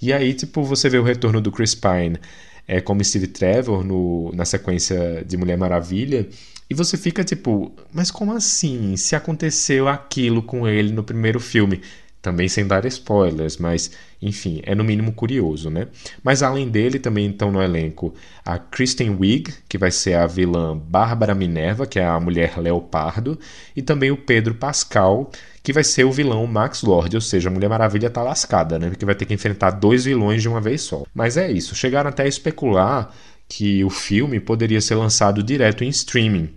[0.00, 2.18] E aí, tipo, você vê o retorno do Chris Pine
[2.66, 6.26] é, como Steve Trevor no, na sequência de Mulher Maravilha.
[6.68, 8.96] E você fica tipo, mas como assim?
[8.96, 11.82] Se aconteceu aquilo com ele no primeiro filme?
[12.24, 13.90] também sem dar spoilers, mas
[14.24, 15.86] enfim, é no mínimo curioso, né?
[16.22, 18.14] Mas além dele também estão no elenco
[18.44, 23.38] a Kristen Wiig, que vai ser a vilã Bárbara Minerva, que é a mulher leopardo,
[23.76, 25.30] e também o Pedro Pascal,
[25.62, 28.88] que vai ser o vilão Max Lord, ou seja, a Mulher Maravilha tá lascada, né?
[28.88, 31.04] Porque vai ter que enfrentar dois vilões de uma vez só.
[31.14, 33.14] Mas é isso, chegaram até a especular
[33.48, 36.50] que o filme poderia ser lançado direto em streaming,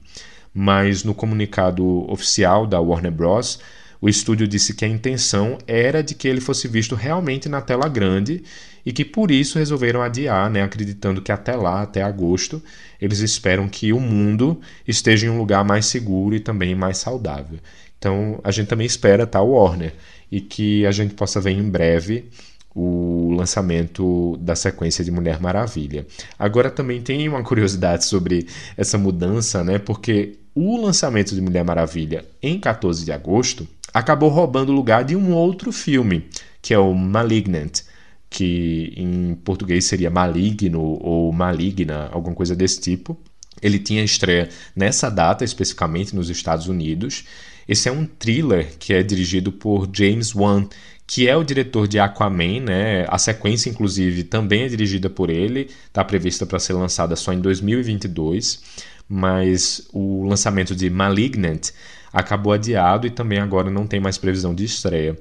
[0.53, 3.59] mas no comunicado oficial da Warner Bros
[4.01, 7.87] o estúdio disse que a intenção era de que ele fosse visto realmente na tela
[7.87, 8.43] grande
[8.85, 12.61] e que por isso resolveram adiar, né, acreditando que até lá, até agosto,
[13.01, 17.59] eles esperam que o mundo esteja em um lugar mais seguro e também mais saudável.
[17.97, 19.93] Então a gente também espera, tá, Warner,
[20.31, 22.29] e que a gente possa ver em breve
[22.73, 26.05] o lançamento da sequência de Mulher Maravilha.
[26.37, 29.79] Agora também tem uma curiosidade sobre essa mudança, né?
[29.79, 33.67] Porque o lançamento de Mulher Maravilha em 14 de agosto
[33.97, 36.25] acabou roubando o lugar de um outro filme,
[36.61, 37.81] que é o Malignant,
[38.29, 43.17] que em português seria Maligno ou Maligna, alguma coisa desse tipo.
[43.61, 47.23] Ele tinha estreia nessa data, especificamente nos Estados Unidos.
[47.67, 50.67] Esse é um thriller que é dirigido por James Wan,
[51.07, 53.05] que é o diretor de Aquaman, né?
[53.09, 57.39] A sequência, inclusive, também é dirigida por ele, está prevista para ser lançada só em
[57.39, 58.61] 2022,
[59.09, 61.71] mas o lançamento de Malignant
[62.11, 65.17] acabou adiado e também agora não tem mais previsão de estreia.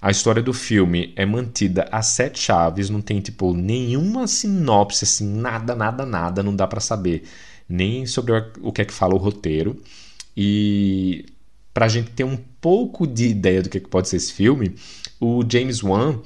[0.00, 5.26] A história do filme é mantida a sete chaves, não tem tipo nenhuma sinopse, assim,
[5.26, 7.24] nada, nada, nada, não dá para saber
[7.68, 9.82] nem sobre o que é que fala o roteiro.
[10.36, 11.24] E
[11.72, 14.32] para a gente ter um pouco de ideia do que, é que pode ser esse
[14.32, 14.74] filme,
[15.20, 16.20] o James Wan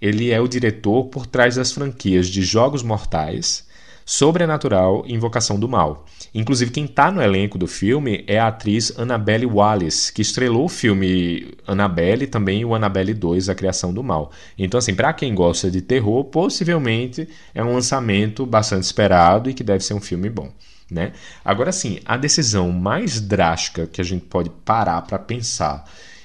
[0.00, 3.66] ele é o diretor por trás das franquias de Jogos Mortais,
[4.04, 6.04] Sobrenatural Invocação do Mal.
[6.34, 10.68] Inclusive, quem está no elenco do filme é a atriz Annabelle Wallis, que estrelou o
[10.68, 14.30] filme Annabelle também o Annabelle 2, A Criação do Mal.
[14.58, 19.64] Então, assim, para quem gosta de terror, possivelmente é um lançamento bastante esperado e que
[19.64, 20.50] deve ser um filme bom.
[20.90, 21.12] Né?
[21.44, 25.84] Agora, sim, a decisão mais drástica que a gente pode parar para pensar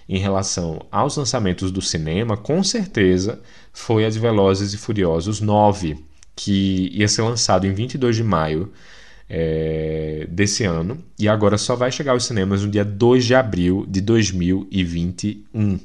[0.10, 3.40] em relação aos lançamentos do cinema, com certeza,
[3.74, 6.04] foi a de Velozes e Furiosos 9,
[6.38, 8.72] que ia ser lançado em 22 de maio
[9.28, 13.86] é, desse ano e agora só vai chegar aos cinemas no dia 2 de abril
[13.90, 15.80] de 2021.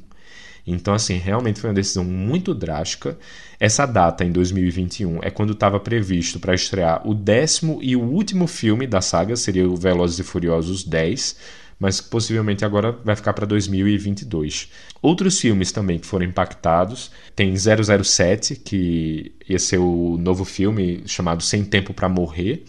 [0.65, 3.17] Então, assim, realmente foi uma decisão muito drástica.
[3.59, 8.47] Essa data, em 2021, é quando estava previsto para estrear o décimo e o último
[8.47, 11.35] filme da saga, seria o Velozes e Furiosos 10,
[11.83, 14.69] mas possivelmente agora vai ficar para 2022.
[15.01, 21.43] Outros filmes também que foram impactados, tem 007, que ia ser o novo filme chamado
[21.43, 22.63] Sem Tempo para Morrer,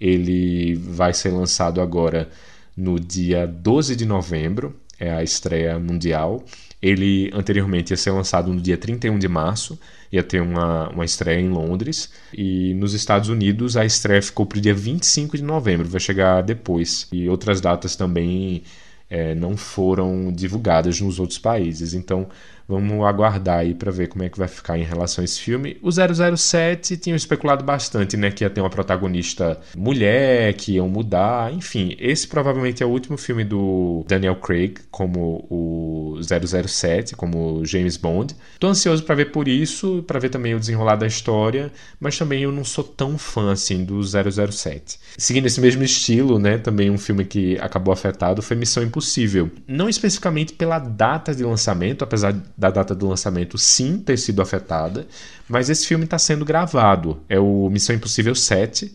[0.00, 2.30] ele vai ser lançado agora
[2.74, 6.42] no dia 12 de novembro, é a estreia mundial.
[6.84, 9.80] Ele anteriormente ia ser lançado no dia 31 de março,
[10.12, 12.12] ia ter uma, uma estreia em Londres.
[12.30, 16.42] E nos Estados Unidos a estreia ficou para o dia 25 de novembro, vai chegar
[16.42, 17.08] depois.
[17.10, 18.64] E outras datas também
[19.08, 21.94] é, não foram divulgadas nos outros países.
[21.94, 22.28] Então
[22.66, 25.76] Vamos aguardar aí para ver como é que vai ficar em relação a esse filme.
[25.82, 31.52] O 007 tinham especulado bastante, né, que ia ter uma protagonista mulher, que iam mudar,
[31.52, 31.94] enfim.
[31.98, 38.34] Esse provavelmente é o último filme do Daniel Craig como o 007, como James Bond.
[38.58, 42.42] Tô ansioso para ver por isso, para ver também o desenrolar da história, mas também
[42.42, 44.98] eu não sou tão fã assim do 007.
[45.18, 49.50] Seguindo esse mesmo estilo, né, também um filme que acabou afetado foi Missão Impossível.
[49.66, 55.06] Não especificamente pela data de lançamento, apesar da data do lançamento sim ter sido afetada,
[55.48, 57.20] mas esse filme está sendo gravado.
[57.28, 58.94] É o Missão Impossível 7,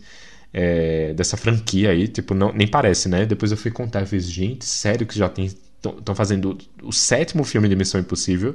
[0.52, 3.24] é, dessa franquia aí, tipo, não, nem parece, né?
[3.26, 5.46] Depois eu fui contar e fiz, gente, sério que já tem.
[5.46, 8.54] Estão fazendo o sétimo filme de Missão Impossível,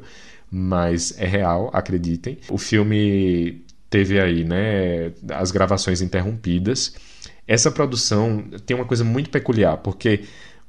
[0.52, 2.38] mas é real, acreditem.
[2.50, 6.96] O filme teve aí, né, as gravações interrompidas.
[7.48, 10.26] Essa produção tem uma coisa muito peculiar, porque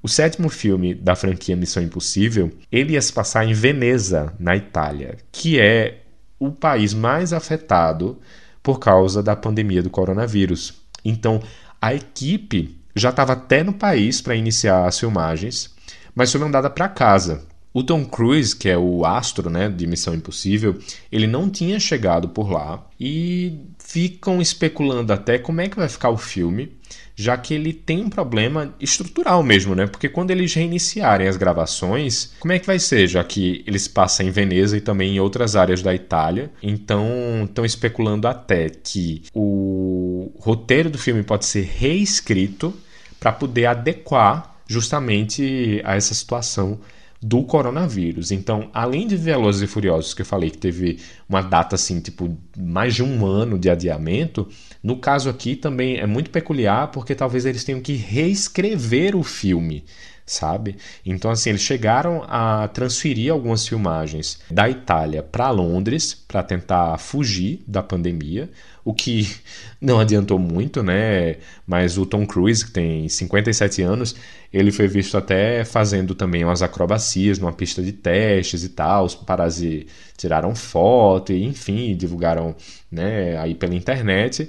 [0.07, 5.17] o sétimo filme da franquia Missão Impossível, ele ia se passar em Veneza, na Itália,
[5.33, 6.03] que é
[6.39, 8.17] o país mais afetado
[8.63, 10.75] por causa da pandemia do coronavírus.
[11.05, 11.43] Então,
[11.83, 15.75] a equipe já estava até no país para iniciar as filmagens,
[16.15, 17.45] mas foi mandada para casa.
[17.75, 20.79] O Tom Cruise, que é o astro né, de Missão Impossível,
[21.11, 26.11] ele não tinha chegado por lá e ficam especulando até como é que vai ficar
[26.11, 26.76] o filme
[27.17, 29.87] já que ele tem um problema estrutural mesmo, né?
[29.87, 34.27] Porque quando eles reiniciarem as gravações, como é que vai ser, já que eles passam
[34.27, 36.53] em Veneza e também em outras áreas da Itália?
[36.62, 37.07] Então,
[37.45, 42.75] estão especulando até que o roteiro do filme pode ser reescrito
[43.19, 46.79] para poder adequar justamente a essa situação
[47.23, 48.31] do coronavírus.
[48.31, 52.37] Então, além de Velozes e Furiosos, que eu falei que teve uma data assim, tipo,
[52.57, 54.47] mais de um ano de adiamento,
[54.87, 59.84] no caso aqui também é muito peculiar porque talvez eles tenham que reescrever o filme,
[60.24, 60.76] sabe?
[61.05, 67.64] Então, assim, eles chegaram a transferir algumas filmagens da Itália para Londres para tentar fugir
[67.66, 68.49] da pandemia,
[68.84, 69.28] o que
[69.82, 71.39] não adiantou muito, né?
[71.66, 74.14] Mas o Tom Cruise, que tem 57 anos,
[74.53, 79.05] ele foi visto até fazendo também umas acrobacias numa pista de testes e tal.
[79.05, 82.55] Os paparazzi tiraram foto e, enfim, divulgaram
[82.91, 84.49] né, aí pela internet.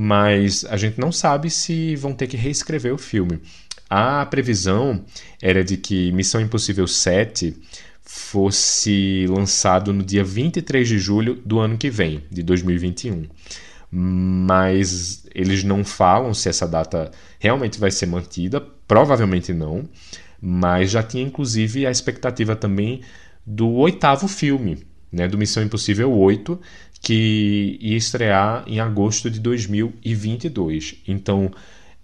[0.00, 3.40] Mas a gente não sabe se vão ter que reescrever o filme.
[3.90, 5.04] A previsão
[5.42, 7.56] era de que Missão Impossível 7
[8.02, 13.26] fosse lançado no dia 23 de julho do ano que vem, de 2021
[13.90, 19.88] mas eles não falam se essa data realmente vai ser mantida, provavelmente não,
[20.40, 23.00] mas já tinha inclusive a expectativa também
[23.46, 26.60] do oitavo filme, né, do Missão Impossível 8,
[27.00, 30.96] que ia estrear em agosto de 2022.
[31.06, 31.50] Então,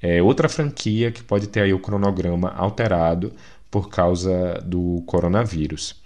[0.01, 3.33] é outra franquia que pode ter aí o cronograma alterado
[3.71, 5.97] por causa do coronavírus.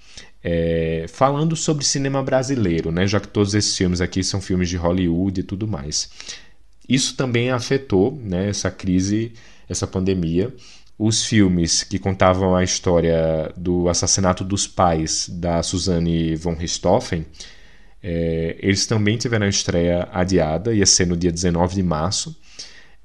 [0.43, 4.77] É, falando sobre cinema brasileiro, né, já que todos esses filmes aqui são filmes de
[4.77, 6.09] Hollywood e tudo mais.
[6.89, 9.33] Isso também afetou né, essa crise,
[9.69, 10.55] essa pandemia.
[10.99, 17.27] Os filmes que contavam a história do assassinato dos pais da Suzanne von Richthofen,
[18.03, 22.37] é, eles também tiveram a estreia adiada, ia ser no dia 19 de março.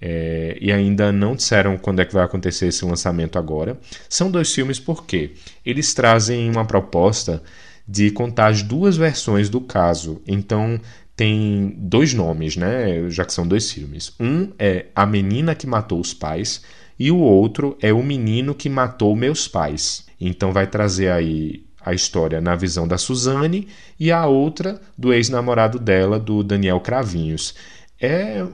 [0.06, 3.80] É, e ainda não disseram quando é que vai acontecer esse lançamento agora.
[4.10, 5.32] São dois filmes porque
[5.66, 7.42] eles trazem uma proposta
[7.88, 10.22] de contar as duas versões do caso.
[10.28, 10.80] Então
[11.16, 13.10] tem dois nomes, né?
[13.10, 14.14] Já que são dois filmes.
[14.20, 16.62] Um é A Menina que Matou os Pais
[17.00, 20.06] e o outro é O Menino que Matou Meus Pais.
[20.20, 23.68] Então vai trazer aí a história na visão da Suzane
[24.00, 27.54] e a outra do ex-namorado dela, do Daniel Cravinhos.
[28.00, 28.46] É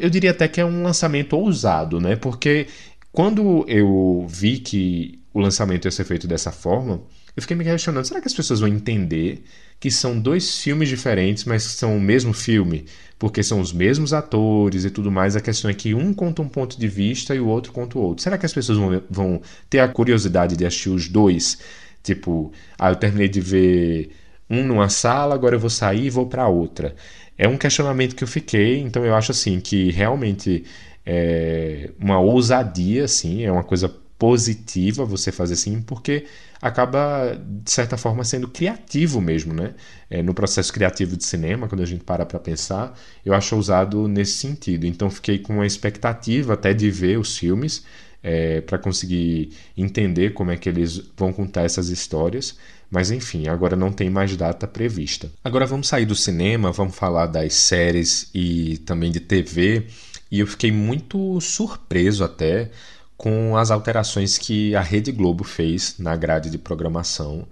[0.00, 2.14] eu diria até que é um lançamento ousado, né?
[2.14, 2.68] Porque
[3.10, 7.02] quando eu vi que o lançamento ia ser feito dessa forma,
[7.36, 9.44] eu fiquei me questionando: será que as pessoas vão entender
[9.80, 12.86] que são dois filmes diferentes, mas são o mesmo filme?
[13.18, 15.36] Porque são os mesmos atores e tudo mais.
[15.36, 18.02] A questão é que um conta um ponto de vista e o outro conta o
[18.02, 18.22] outro.
[18.22, 21.58] Será que as pessoas vão, vão ter a curiosidade de assistir os dois?
[22.06, 24.10] Tipo, ah, eu terminei de ver
[24.48, 26.94] um numa sala, agora eu vou sair e vou para outra
[27.38, 30.64] é um questionamento que eu fiquei, então eu acho assim que realmente
[31.04, 33.88] é uma ousadia, assim, é uma coisa
[34.18, 36.26] positiva você fazer assim, porque
[36.60, 39.74] acaba, de certa forma, sendo criativo mesmo, né?
[40.08, 44.08] É, no processo criativo de cinema, quando a gente para para pensar, eu acho ousado
[44.08, 44.86] nesse sentido.
[44.86, 47.84] Então fiquei com uma expectativa até de ver os filmes,
[48.26, 52.58] é, para conseguir entender como é que eles vão contar essas histórias.
[52.90, 55.30] Mas enfim, agora não tem mais data prevista.
[55.44, 59.86] Agora vamos sair do cinema, vamos falar das séries e também de TV.
[60.28, 62.72] E eu fiquei muito surpreso até
[63.16, 67.46] com as alterações que a Rede Globo fez na grade de programação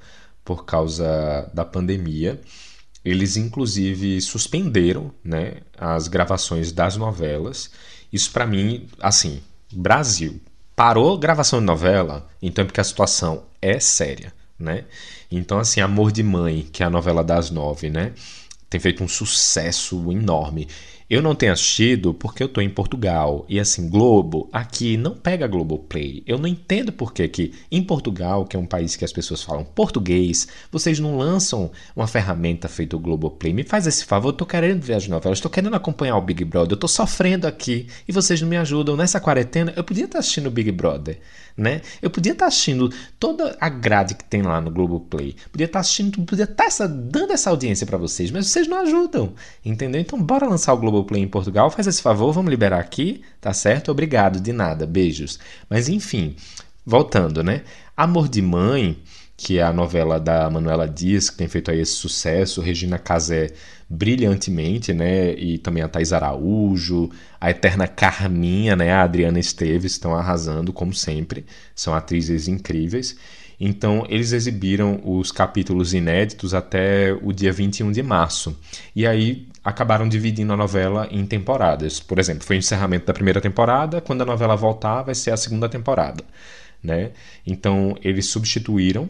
[0.45, 2.41] por causa da pandemia.
[3.05, 7.71] Eles inclusive suspenderam, né, as gravações das novelas.
[8.13, 9.41] Isso para mim, assim,
[9.73, 10.41] Brasil
[10.77, 14.85] parou gravação de novela, então é porque a situação é séria né?
[15.31, 18.13] Então, assim, Amor de Mãe, que é a novela das nove, né?
[18.69, 20.69] Tem feito um sucesso enorme.
[21.15, 23.47] Eu não tenho assistido porque eu tô em Portugal.
[23.49, 26.25] E assim, Globo, aqui não pega Globoplay.
[26.27, 29.41] Eu não entendo por que que em Portugal, que é um país que as pessoas
[29.41, 33.53] falam português, vocês não lançam uma ferramenta feita o Globoplay.
[33.53, 36.45] Me faz esse favor, eu tô querendo ver as novelas, tô querendo acompanhar o Big
[36.45, 38.97] Brother, eu tô sofrendo aqui e vocês não me ajudam.
[38.97, 41.21] Nessa quarentena, eu podia estar assistindo o Big Brother,
[41.57, 41.83] né?
[42.03, 45.37] Eu podia estar assistindo toda a grade que tem lá no Globoplay.
[45.53, 49.35] Podia estar assistindo, podia estar essa, dando essa audiência para vocês, mas vocês não ajudam,
[49.65, 50.01] entendeu?
[50.01, 53.91] Então bora lançar o Globoplay em Portugal, faz esse favor, vamos liberar aqui, tá certo?
[53.91, 55.39] Obrigado, de nada, beijos.
[55.71, 56.35] Mas enfim,
[56.85, 57.63] voltando, né?
[57.97, 58.99] Amor de Mãe,
[59.37, 63.53] que é a novela da Manuela Dias, que tem feito aí esse sucesso, Regina Casé
[63.89, 65.33] brilhantemente, né?
[65.35, 67.11] E também a Thais Araújo,
[67.41, 68.93] a eterna Carminha, né?
[68.93, 71.45] A Adriana Esteves estão arrasando, como sempre.
[71.75, 73.17] São atrizes incríveis.
[73.59, 78.59] Então, eles exibiram os capítulos inéditos até o dia 21 de março.
[78.95, 82.01] E aí acabaram dividindo a novela em temporadas.
[82.01, 85.37] Por exemplo, foi o encerramento da primeira temporada, quando a novela voltar, vai ser a
[85.37, 86.25] segunda temporada.
[86.83, 87.13] Né?
[87.47, 89.09] Então, eles substituíram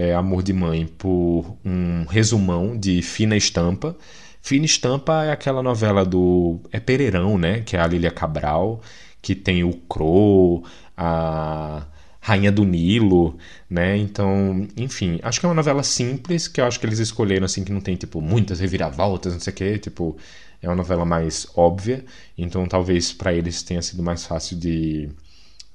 [0.00, 3.96] é, Amor de Mãe por um resumão de Fina Estampa.
[4.40, 6.58] Fina Estampa é aquela novela do.
[6.72, 7.60] É Pereirão, né?
[7.60, 8.80] Que é a Lília Cabral,
[9.20, 10.64] que tem o Cro,
[10.96, 11.86] a
[12.20, 13.36] Rainha do Nilo,
[13.68, 13.96] né?
[13.98, 17.62] Então, enfim, acho que é uma novela simples, que eu acho que eles escolheram assim
[17.64, 20.16] que não tem tipo muitas reviravoltas, não sei o quê, tipo,
[20.62, 22.04] é uma novela mais óbvia,
[22.36, 25.10] então talvez para eles tenha sido mais fácil de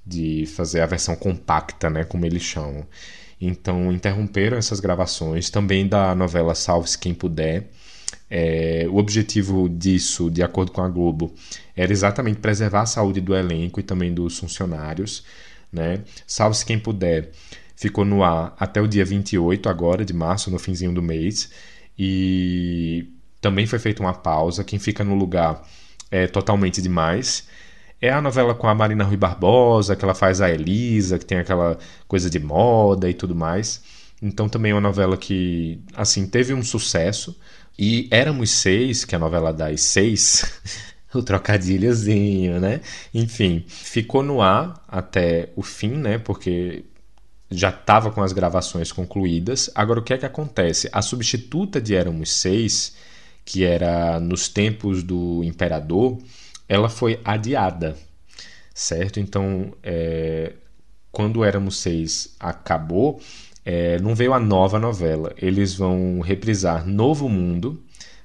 [0.05, 2.85] de fazer a versão compacta, né, como eles chamam.
[3.45, 7.69] Então, interromperam essas gravações também da novela Salve-se quem puder.
[8.29, 11.33] É, o objetivo disso, de acordo com a Globo,
[11.75, 15.23] era exatamente preservar a saúde do elenco e também dos funcionários
[15.75, 16.03] né?
[16.25, 17.31] Salve-se quem puder.
[17.75, 21.51] Ficou no ar até o dia 28 agora de março, no finzinho do mês.
[21.99, 23.09] E
[23.41, 24.63] também foi feita uma pausa.
[24.63, 25.61] Quem fica no lugar
[26.09, 27.47] é totalmente demais.
[28.05, 31.39] É a novela com a Marina Rui Barbosa, que ela faz a Elisa, que tem
[31.39, 31.75] aquela
[32.07, 33.81] coisa de moda e tudo mais.
[34.21, 37.35] Então também é uma novela que, assim, teve um sucesso.
[37.75, 40.61] E Éramos Seis, que é a novela das seis,
[41.15, 42.81] o trocadilhozinho, né?
[43.11, 46.19] Enfim, ficou no ar até o fim, né?
[46.19, 46.85] Porque
[47.49, 49.71] já estava com as gravações concluídas.
[49.73, 50.87] Agora, o que é que acontece?
[50.91, 52.95] A substituta de Éramos Seis,
[53.43, 56.19] que era nos tempos do Imperador,
[56.67, 57.95] ela foi adiada.
[58.73, 59.19] certo?
[59.19, 60.53] Então, é,
[61.11, 63.21] quando Éramos Seis acabou,
[63.65, 65.33] é, não veio a nova novela.
[65.37, 67.81] Eles vão reprisar Novo Mundo,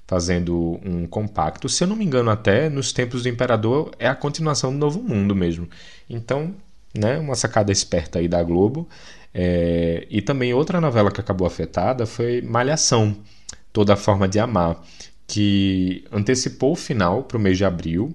[0.06, 1.68] fazendo um compacto.
[1.68, 5.00] Se eu não me engano, até nos tempos do Imperador é a continuação do Novo
[5.00, 5.68] Mundo mesmo.
[6.08, 6.54] Então,
[6.94, 8.88] né, uma sacada esperta aí da Globo.
[9.32, 13.16] É, e também outra novela que acabou afetada foi Malhação,
[13.72, 14.82] Toda a Forma de Amar,
[15.30, 18.12] que antecipou o final para o mês de abril.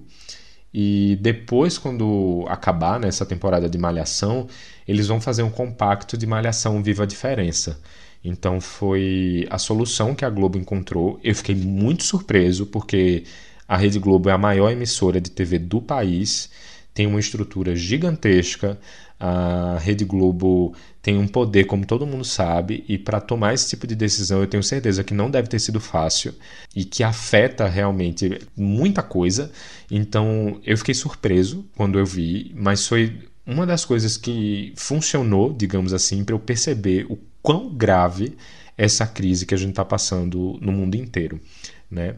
[0.72, 4.46] E depois, quando acabar nessa né, temporada de Malhação,
[4.86, 7.80] eles vão fazer um compacto de Malhação Viva a Diferença.
[8.22, 11.18] Então foi a solução que a Globo encontrou.
[11.24, 13.24] Eu fiquei muito surpreso porque
[13.66, 16.50] a Rede Globo é a maior emissora de TV do país,
[16.92, 18.78] tem uma estrutura gigantesca.
[19.18, 20.74] A Rede Globo
[21.06, 24.46] tem um poder, como todo mundo sabe, e para tomar esse tipo de decisão eu
[24.48, 26.34] tenho certeza que não deve ter sido fácil
[26.74, 29.52] e que afeta realmente muita coisa.
[29.88, 35.92] Então eu fiquei surpreso quando eu vi, mas foi uma das coisas que funcionou, digamos
[35.92, 38.36] assim, para eu perceber o quão grave
[38.76, 41.40] essa crise que a gente está passando no mundo inteiro,
[41.88, 42.16] né?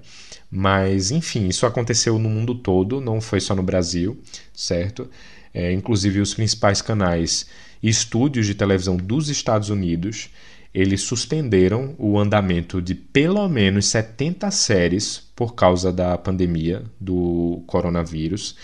[0.51, 4.19] Mas, enfim, isso aconteceu no mundo todo, não foi só no Brasil,
[4.55, 5.11] certo?
[5.53, 7.47] É, inclusive, os principais canais
[7.83, 10.31] estúdios de televisão dos Estados Unidos
[10.73, 18.55] eles suspenderam o andamento de pelo menos 70 séries por causa da pandemia do coronavírus.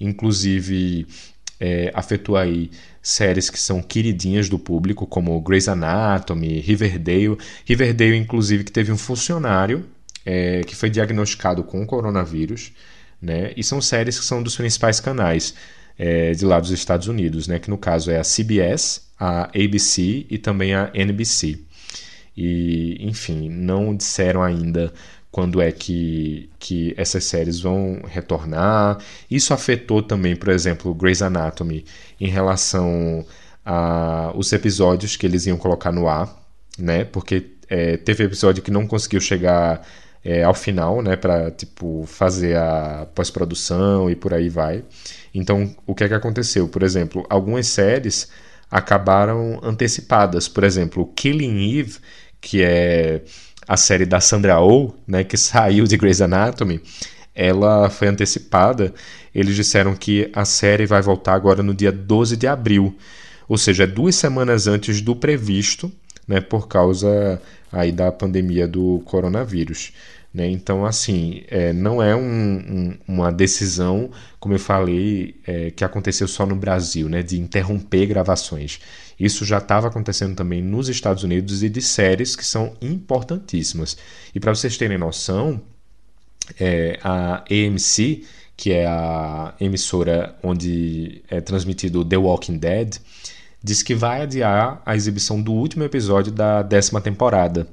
[0.00, 1.06] Inclusive,
[1.58, 2.70] é, afetou aí
[3.02, 7.36] séries que são queridinhas do público, como Grey's Anatomy, Riverdale.
[7.64, 9.84] Riverdale, inclusive, que teve um funcionário
[10.24, 12.72] é, que foi diagnosticado com coronavírus,
[13.20, 13.52] né?
[13.56, 15.54] E são séries que são dos principais canais
[15.98, 17.58] é, de lá dos Estados Unidos, né?
[17.58, 21.58] Que no caso é a CBS, a ABC e também a NBC.
[22.36, 24.92] E, enfim, não disseram ainda
[25.30, 28.98] quando é que, que essas séries vão retornar.
[29.30, 31.84] Isso afetou também, por exemplo, Grey's Anatomy
[32.20, 33.26] em relação
[33.64, 36.32] a os episódios que eles iam colocar no ar,
[36.78, 37.04] né?
[37.04, 39.86] Porque é, teve episódio que não conseguiu chegar
[40.28, 41.16] é, ao final, né?
[41.16, 44.84] Para tipo fazer a pós-produção e por aí vai.
[45.34, 46.68] Então, o que é que aconteceu?
[46.68, 48.28] Por exemplo, algumas séries
[48.70, 50.46] acabaram antecipadas.
[50.46, 51.96] Por exemplo, Killing Eve,
[52.42, 53.22] que é
[53.66, 56.82] a série da Sandra Oh, né, que saiu de Grey's Anatomy,
[57.34, 58.92] ela foi antecipada.
[59.34, 62.94] Eles disseram que a série vai voltar agora no dia 12 de abril,
[63.48, 65.90] ou seja, duas semanas antes do previsto,
[66.26, 67.40] né, por causa
[67.72, 69.92] aí da pandemia do coronavírus.
[70.32, 70.48] Né?
[70.48, 76.28] Então, assim, é, não é um, um, uma decisão, como eu falei, é, que aconteceu
[76.28, 78.78] só no Brasil, né, de interromper gravações.
[79.18, 83.96] Isso já estava acontecendo também nos Estados Unidos e de séries que são importantíssimas.
[84.34, 85.60] E para vocês terem noção,
[86.60, 88.24] é, a AMC,
[88.56, 92.96] que é a emissora onde é transmitido The Walking Dead,
[93.62, 97.66] diz que vai adiar a exibição do último episódio da décima temporada.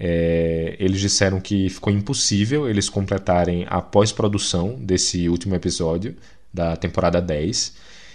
[0.00, 6.14] É, eles disseram que ficou impossível eles completarem a pós-produção desse último episódio
[6.54, 7.74] da temporada 10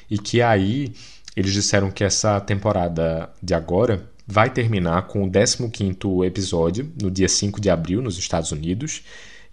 [0.09, 0.93] e que aí
[1.35, 7.27] eles disseram que essa temporada de agora vai terminar com o 15º episódio no dia
[7.27, 9.03] 5 de abril nos Estados Unidos.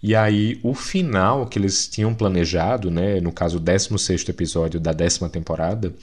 [0.01, 4.93] E aí o final que eles tinham planejado, né, no caso o 16º episódio da
[4.93, 5.93] décima temporada,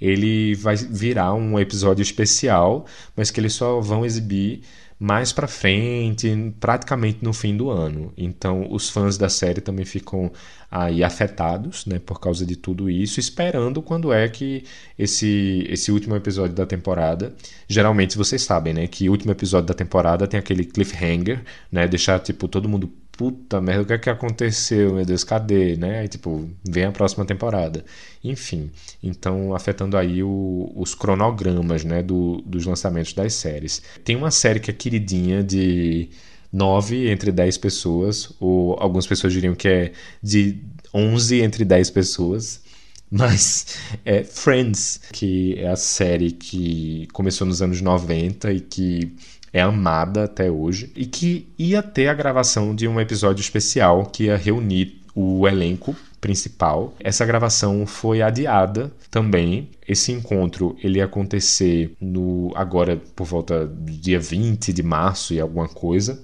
[0.00, 4.62] ele vai virar um episódio especial, mas que eles só vão exibir
[5.02, 8.12] mais para frente, praticamente no fim do ano.
[8.16, 10.30] Então, os fãs da série também ficam
[10.70, 14.62] aí afetados, né, por causa de tudo isso, esperando quando é que
[14.96, 17.34] esse esse último episódio da temporada,
[17.68, 22.20] geralmente vocês sabem, né, que o último episódio da temporada tem aquele cliffhanger, né, deixar
[22.20, 22.88] tipo todo mundo
[23.22, 26.00] puta merda, o que é que aconteceu, meu Deus, cadê, né?
[26.00, 27.84] Aí, tipo, vem a próxima temporada.
[28.24, 28.68] Enfim,
[29.00, 33.80] então afetando aí o, os cronogramas, né, do, dos lançamentos das séries.
[34.04, 36.08] Tem uma série que é queridinha de
[36.52, 40.58] 9 entre 10 pessoas, ou algumas pessoas diriam que é de
[40.92, 42.60] 11 entre 10 pessoas,
[43.08, 49.14] mas é Friends, que é a série que começou nos anos 90 e que
[49.52, 54.24] é amada até hoje, e que ia ter a gravação de um episódio especial que
[54.24, 56.94] ia reunir o elenco principal.
[57.00, 59.68] Essa gravação foi adiada também.
[59.86, 65.40] Esse encontro ele ia acontecer no agora por volta do dia 20 de março e
[65.40, 66.22] alguma coisa,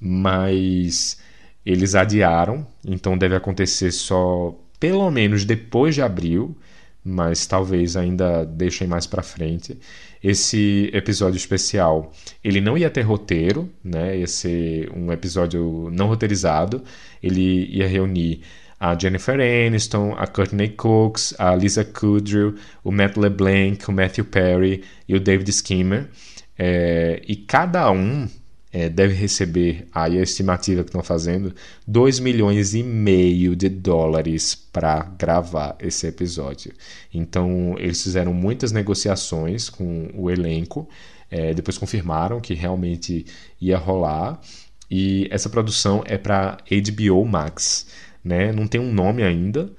[0.00, 1.18] mas
[1.64, 6.56] eles adiaram, então deve acontecer só pelo menos depois de abril,
[7.04, 9.78] mas talvez ainda deixem mais para frente
[10.22, 12.12] esse episódio especial
[12.44, 14.18] ele não ia ter roteiro, né?
[14.18, 16.82] Ia ser um episódio não roteirizado.
[17.22, 18.42] Ele ia reunir
[18.78, 24.82] a Jennifer Aniston, a Courtney Cox, a Lisa Kudrow, o Matt LeBlanc, o Matthew Perry
[25.06, 26.08] e o David Schimmer.
[26.58, 28.28] É, e cada um
[28.72, 31.54] é, deve receber, aí a estimativa que estão fazendo,
[31.86, 36.72] 2 milhões e meio de dólares para gravar esse episódio.
[37.12, 40.88] Então, eles fizeram muitas negociações com o elenco,
[41.30, 43.26] é, depois confirmaram que realmente
[43.60, 44.40] ia rolar.
[44.90, 47.86] E essa produção é para HBO Max
[48.22, 48.52] né?
[48.52, 49.70] Não tem um nome ainda.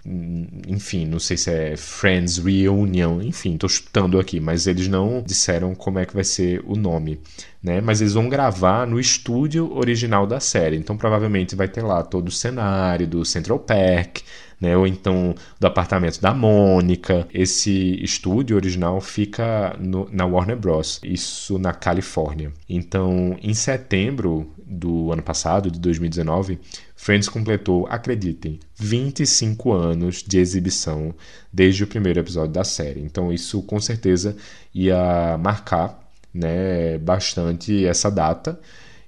[0.67, 5.75] Enfim, não sei se é Friends Reunion, enfim, tô chutando aqui, mas eles não disseram
[5.75, 7.19] como é que vai ser o nome,
[7.61, 7.81] né?
[7.81, 10.77] Mas eles vão gravar no estúdio original da série.
[10.77, 14.19] Então provavelmente vai ter lá todo o cenário do Central Park,
[14.59, 14.75] né?
[14.75, 17.27] Ou então do apartamento da Mônica.
[17.33, 20.99] Esse estúdio original fica no, na Warner Bros.
[21.03, 22.51] Isso na Califórnia.
[22.67, 26.59] Então, em setembro do ano passado, de 2019,
[27.01, 31.15] Friends completou, acreditem, 25 anos de exibição
[31.51, 33.01] desde o primeiro episódio da série.
[33.01, 34.37] Então isso com certeza
[34.71, 35.99] ia marcar
[36.31, 38.59] né, bastante essa data.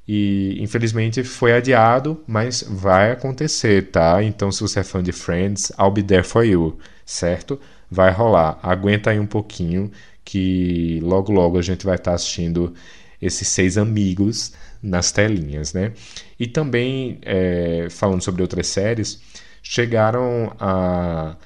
[0.07, 4.23] E infelizmente foi adiado, mas vai acontecer, tá?
[4.23, 7.59] Então se você é fã de Friends, I'll be there for you, certo?
[7.91, 8.57] Vai rolar.
[8.63, 9.91] Aguenta aí um pouquinho
[10.25, 12.73] que logo logo a gente vai estar assistindo
[13.21, 14.51] esses seis amigos
[14.83, 15.93] nas telinhas, né?
[16.39, 19.21] E também, é, falando sobre outras séries,
[19.61, 21.37] chegaram a,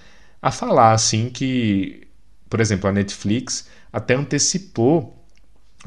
[0.41, 2.07] a falar, assim, que,
[2.49, 5.15] por exemplo, a Netflix até antecipou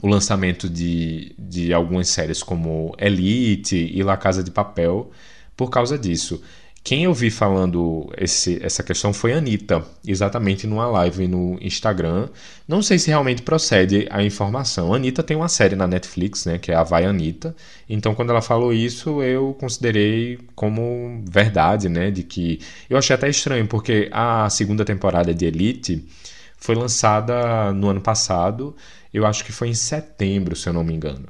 [0.01, 5.11] o lançamento de, de algumas séries como Elite e La Casa de Papel
[5.57, 6.43] por causa disso.
[6.83, 12.29] Quem eu vi falando esse, essa questão foi a Anitta, exatamente numa live no Instagram.
[12.67, 14.93] Não sei se realmente procede a informação.
[14.93, 17.55] A Anitta tem uma série na Netflix, né, que é a Vai Anitta.
[17.89, 22.59] Então, quando ela falou isso, eu considerei como verdade, né, de que...
[22.89, 26.09] Eu achei até estranho, porque a segunda temporada de Elite
[26.57, 28.75] foi lançada no ano passado,
[29.13, 31.27] eu acho que foi em setembro, se eu não me engano.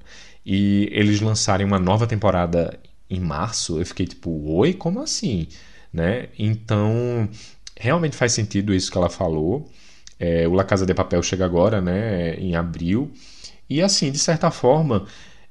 [0.46, 2.78] E eles lançarem uma nova temporada
[3.10, 5.48] em março, eu fiquei tipo, oi, como assim?
[5.92, 6.28] Né?
[6.38, 7.28] Então,
[7.76, 9.68] realmente faz sentido isso que ela falou.
[10.18, 13.10] É, o La Casa de Papel chega agora, né, em abril.
[13.68, 15.06] E assim, de certa forma,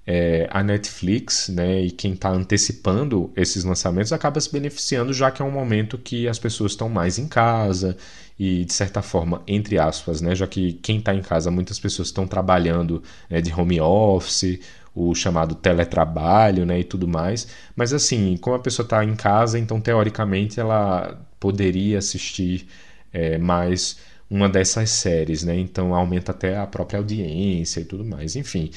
[0.05, 5.41] é, a Netflix né, e quem está antecipando esses lançamentos acaba se beneficiando, já que
[5.41, 7.97] é um momento que as pessoas estão mais em casa
[8.38, 12.07] e, de certa forma, entre aspas, né, já que quem está em casa, muitas pessoas
[12.07, 14.60] estão trabalhando né, de home office
[15.00, 17.47] o chamado teletrabalho né, e tudo mais.
[17.76, 22.68] Mas assim, como a pessoa está em casa, então teoricamente ela poderia assistir
[23.14, 23.97] é, mais
[24.30, 25.58] uma dessas séries, né?
[25.58, 28.36] Então aumenta até a própria audiência e tudo mais.
[28.36, 28.70] Enfim,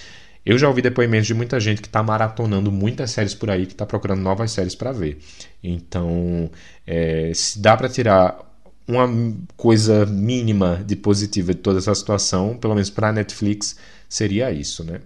[0.45, 3.73] eu já ouvi depoimentos de muita gente que está maratonando muitas séries por aí, que
[3.73, 5.19] está procurando novas séries para ver.
[5.63, 6.51] Então,
[6.87, 8.39] é, se dá para tirar
[8.89, 9.09] uma
[9.57, 13.77] coisa mínima de positiva de toda essa situação, pelo menos para a Netflix,
[14.09, 15.01] seria isso, né?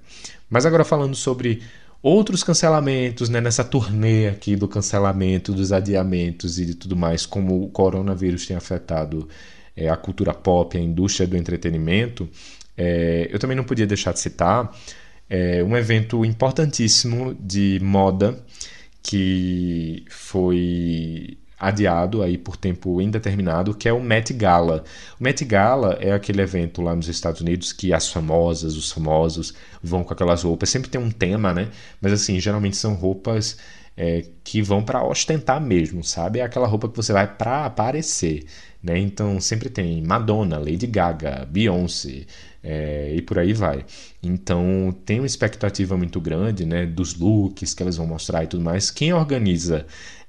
[0.49, 1.63] Mas agora falando sobre
[2.03, 7.65] outros cancelamentos, né, nessa turnê aqui do cancelamento, dos adiamentos e de tudo mais, como
[7.65, 9.29] o coronavírus tem afetado
[9.77, 12.29] é, a cultura pop, a indústria do entretenimento,
[12.77, 14.75] é, eu também não podia deixar de citar
[15.29, 18.39] é, um evento importantíssimo de moda
[19.03, 24.85] que foi adiado aí por tempo indeterminado, que é o Met Gala.
[25.19, 29.55] O Met Gala é aquele evento lá nos Estados Unidos que as famosas, os famosos
[29.83, 30.69] vão com aquelas roupas.
[30.69, 31.69] Sempre tem um tema, né?
[32.01, 33.57] Mas assim, geralmente são roupas
[33.97, 36.41] é, que vão para ostentar mesmo, sabe?
[36.41, 38.45] É aquela roupa que você vai para aparecer,
[38.83, 38.99] né?
[38.99, 42.27] Então sempre tem Madonna, Lady Gaga, Beyoncé
[42.63, 43.87] é, e por aí vai.
[44.23, 46.85] Então tem uma expectativa muito grande, né?
[46.85, 48.91] Dos looks que elas vão mostrar e tudo mais.
[48.91, 49.87] Quem organiza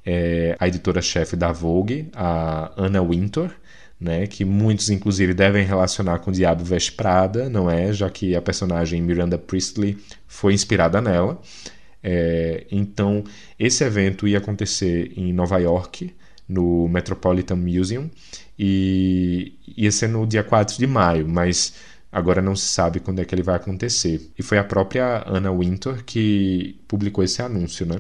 [0.10, 3.52] é a editora-chefe da Vogue, a Anna Wintour,
[4.00, 7.92] né, que muitos inclusive devem relacionar com o Diabo Veste Prada, não é?
[7.92, 11.42] Já que a personagem Miranda Priestley foi inspirada nela.
[12.02, 13.22] É, então,
[13.60, 16.16] esse evento ia acontecer em Nova York,
[16.48, 18.10] no Metropolitan Museum,
[18.58, 21.74] e ia ser no dia 4 de maio, mas
[22.10, 24.32] agora não se sabe quando é que ele vai acontecer.
[24.40, 28.00] E foi a própria Anna Wintour que publicou esse anúncio, né?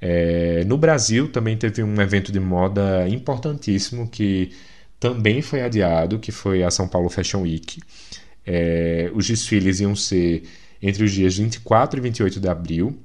[0.00, 4.50] É, no Brasil também teve um evento de moda importantíssimo que
[4.98, 7.80] também foi adiado, que foi a São Paulo Fashion Week.
[8.46, 10.44] É, os desfiles iam ser
[10.82, 12.98] entre os dias 24 e 28 de abril.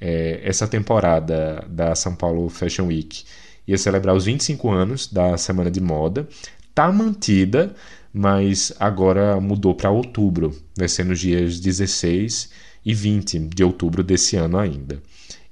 [0.00, 3.24] É, essa temporada da São Paulo Fashion Week
[3.66, 6.28] ia celebrar os 25 anos da Semana de Moda.
[6.74, 7.74] Tá mantida,
[8.12, 12.50] mas agora mudou para outubro, vai ser nos dias 16
[12.84, 15.00] e 20 de outubro desse ano ainda.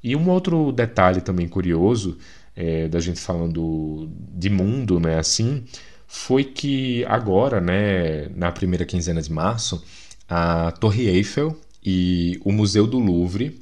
[0.03, 2.17] E um outro detalhe também curioso
[2.57, 5.65] é, da gente falando de mundo, né, assim,
[6.07, 9.83] foi que agora, né, na primeira quinzena de março,
[10.29, 13.61] a Torre Eiffel e o Museu do Louvre,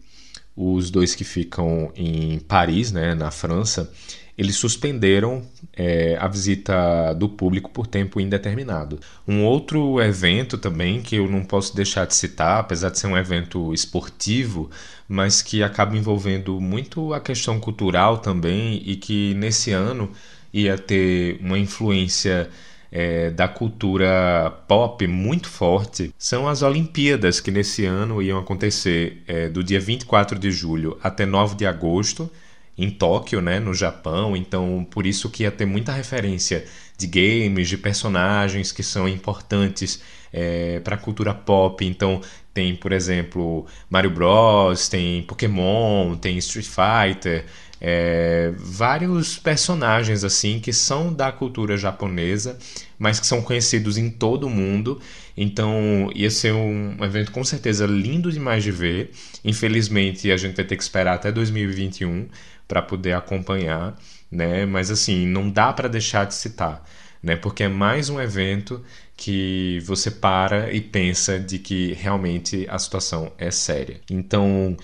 [0.56, 3.92] os dois que ficam em Paris, né, na França,
[4.38, 5.42] eles suspenderam
[5.76, 9.00] é, a visita do público por tempo indeterminado.
[9.26, 13.18] Um outro evento também que eu não posso deixar de citar, apesar de ser um
[13.18, 14.70] evento esportivo,
[15.08, 20.08] mas que acaba envolvendo muito a questão cultural também e que nesse ano
[20.52, 22.48] ia ter uma influência
[22.92, 29.48] é, da cultura pop muito forte são as Olimpíadas, que nesse ano iam acontecer é,
[29.48, 32.30] do dia 24 de julho até 9 de agosto
[32.78, 36.64] em Tóquio, né, no Japão, então por isso que ia ter muita referência
[36.96, 40.00] de games, de personagens que são importantes
[40.32, 41.84] é, para a cultura pop.
[41.84, 42.20] Então
[42.54, 47.44] tem, por exemplo, Mario Bros, tem Pokémon, tem Street Fighter,
[47.80, 52.58] é, vários personagens assim que são da cultura japonesa,
[52.98, 55.00] mas que são conhecidos em todo o mundo.
[55.36, 59.10] Então ia ser um evento com certeza lindo demais de ver.
[59.44, 62.28] Infelizmente a gente vai ter que esperar até 2021
[62.68, 63.96] para poder acompanhar,
[64.30, 64.66] né?
[64.66, 66.84] Mas assim, não dá para deixar de citar,
[67.22, 67.34] né?
[67.34, 68.84] Porque é mais um evento
[69.16, 74.00] que você para e pensa de que realmente a situação é séria.
[74.10, 74.76] Então,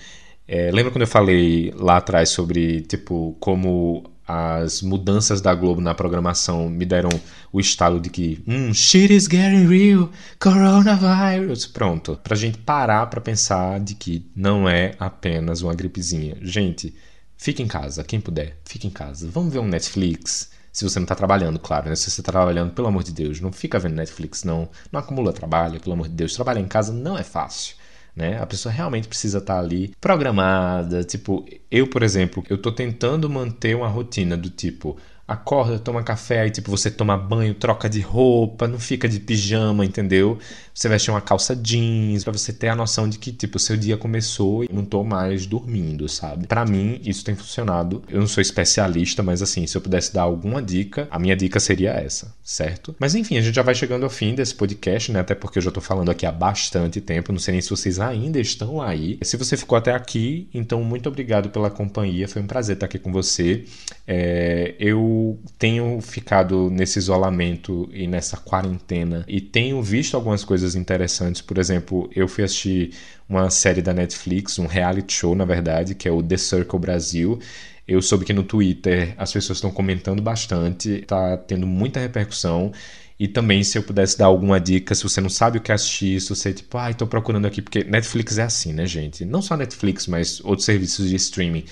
[0.47, 5.93] é, lembra quando eu falei lá atrás sobre tipo como as mudanças da Globo na
[5.93, 7.09] programação me deram
[7.53, 10.09] o estalo de que, hum, shit is getting real,
[10.39, 11.67] coronavirus.
[11.67, 16.37] Pronto, pra gente parar pra pensar de que não é apenas uma gripezinha.
[16.41, 16.93] Gente,
[17.37, 19.29] Fique em casa, quem puder, fique em casa.
[19.29, 20.51] Vamos ver um Netflix.
[20.71, 21.95] Se você não está trabalhando, claro, né?
[21.95, 24.69] Se você está trabalhando, pelo amor de Deus, não fica vendo Netflix, não.
[24.91, 26.33] Não acumula trabalho, pelo amor de Deus.
[26.33, 27.75] Trabalhar em casa não é fácil.
[28.15, 28.41] Né?
[28.41, 31.03] A pessoa realmente precisa estar tá ali programada.
[31.03, 36.41] Tipo, eu, por exemplo, eu estou tentando manter uma rotina do tipo, acorda, toma café,
[36.41, 40.37] aí tipo você toma banho, troca de roupa, não fica de pijama, entendeu?
[40.73, 43.97] Você veste uma calça jeans para você ter a noção de que tipo seu dia
[43.97, 46.45] começou e não tô mais dormindo, sabe?
[46.45, 48.03] Para mim isso tem funcionado.
[48.07, 51.59] Eu não sou especialista, mas assim, se eu pudesse dar alguma dica, a minha dica
[51.59, 52.95] seria essa, certo?
[52.99, 55.21] Mas enfim, a gente já vai chegando ao fim desse podcast, né?
[55.21, 57.99] Até porque eu já tô falando aqui há bastante tempo, não sei nem se vocês
[57.99, 59.17] ainda estão aí.
[59.23, 62.99] Se você ficou até aqui, então muito obrigado pela companhia, foi um prazer estar aqui
[62.99, 63.65] com você.
[64.07, 65.14] É, eu
[65.57, 71.41] tenho ficado nesse isolamento e nessa quarentena e tenho visto algumas coisas interessantes.
[71.41, 72.91] Por exemplo, eu fui assistir
[73.27, 77.39] uma série da Netflix, um reality show, na verdade, que é o The Circle Brasil.
[77.87, 82.71] Eu soube que no Twitter as pessoas estão comentando bastante, está tendo muita repercussão.
[83.17, 86.19] E também, se eu pudesse dar alguma dica, se você não sabe o que assistir,
[86.19, 89.23] se você, tipo, ai, ah, tô procurando aqui, porque Netflix é assim, né, gente?
[89.23, 91.63] Não só Netflix, mas outros serviços de streaming.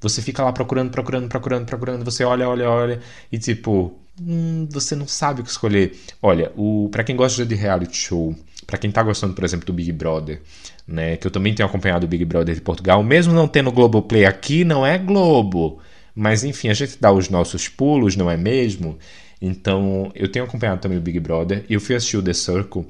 [0.00, 3.00] Você fica lá procurando, procurando, procurando, procurando, você olha, olha, olha
[3.30, 5.96] e tipo, hum, você não sabe o que escolher.
[6.22, 8.34] Olha, o para quem gosta de reality show,
[8.66, 10.40] para quem tá gostando, por exemplo, do Big Brother,
[10.86, 14.24] né, que eu também tenho acompanhado o Big Brother de Portugal, mesmo não tendo Globoplay
[14.24, 15.80] aqui, não é Globo.
[16.14, 18.98] Mas enfim, a gente dá os nossos pulos, não é mesmo?
[19.40, 21.64] Então, eu tenho acompanhado também o Big Brother.
[21.68, 22.84] Eu fui assistir o The Circle.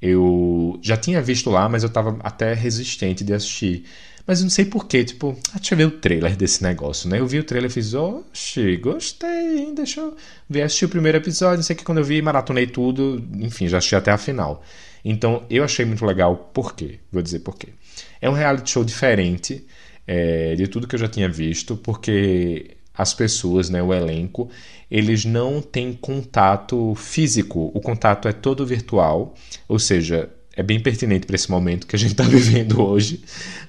[0.00, 3.84] Eu já tinha visto lá, mas eu tava até resistente de assistir.
[4.26, 7.20] Mas eu não sei porquê, tipo, ah, deixa eu ver o trailer desse negócio, né?
[7.20, 9.74] Eu vi o trailer e fiz, oxi, gostei, hein?
[9.74, 10.16] Deixa eu
[10.50, 13.78] ver, assistir o primeiro episódio, não sei que quando eu vi, maratonei tudo, enfim, já
[13.78, 14.62] assisti até a final.
[15.04, 16.98] Então, eu achei muito legal, por quê?
[17.12, 17.68] Vou dizer por quê.
[18.20, 19.64] É um reality show diferente
[20.06, 24.50] é, de tudo que eu já tinha visto, porque as pessoas, né, o elenco,
[24.90, 29.34] eles não têm contato físico, o contato é todo virtual,
[29.68, 33.22] ou seja, é bem pertinente para esse momento que a gente está vivendo hoje,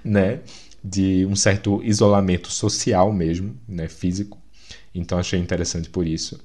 [0.04, 0.40] né?
[0.84, 3.90] De um certo isolamento social mesmo, né?
[3.90, 4.40] Físico.
[4.96, 6.40] Então achei interessante por isso.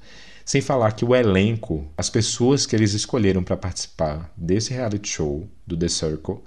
[0.45, 5.47] Sem falar que o elenco, as pessoas que eles escolheram para participar desse reality show
[5.65, 6.39] do The Circle,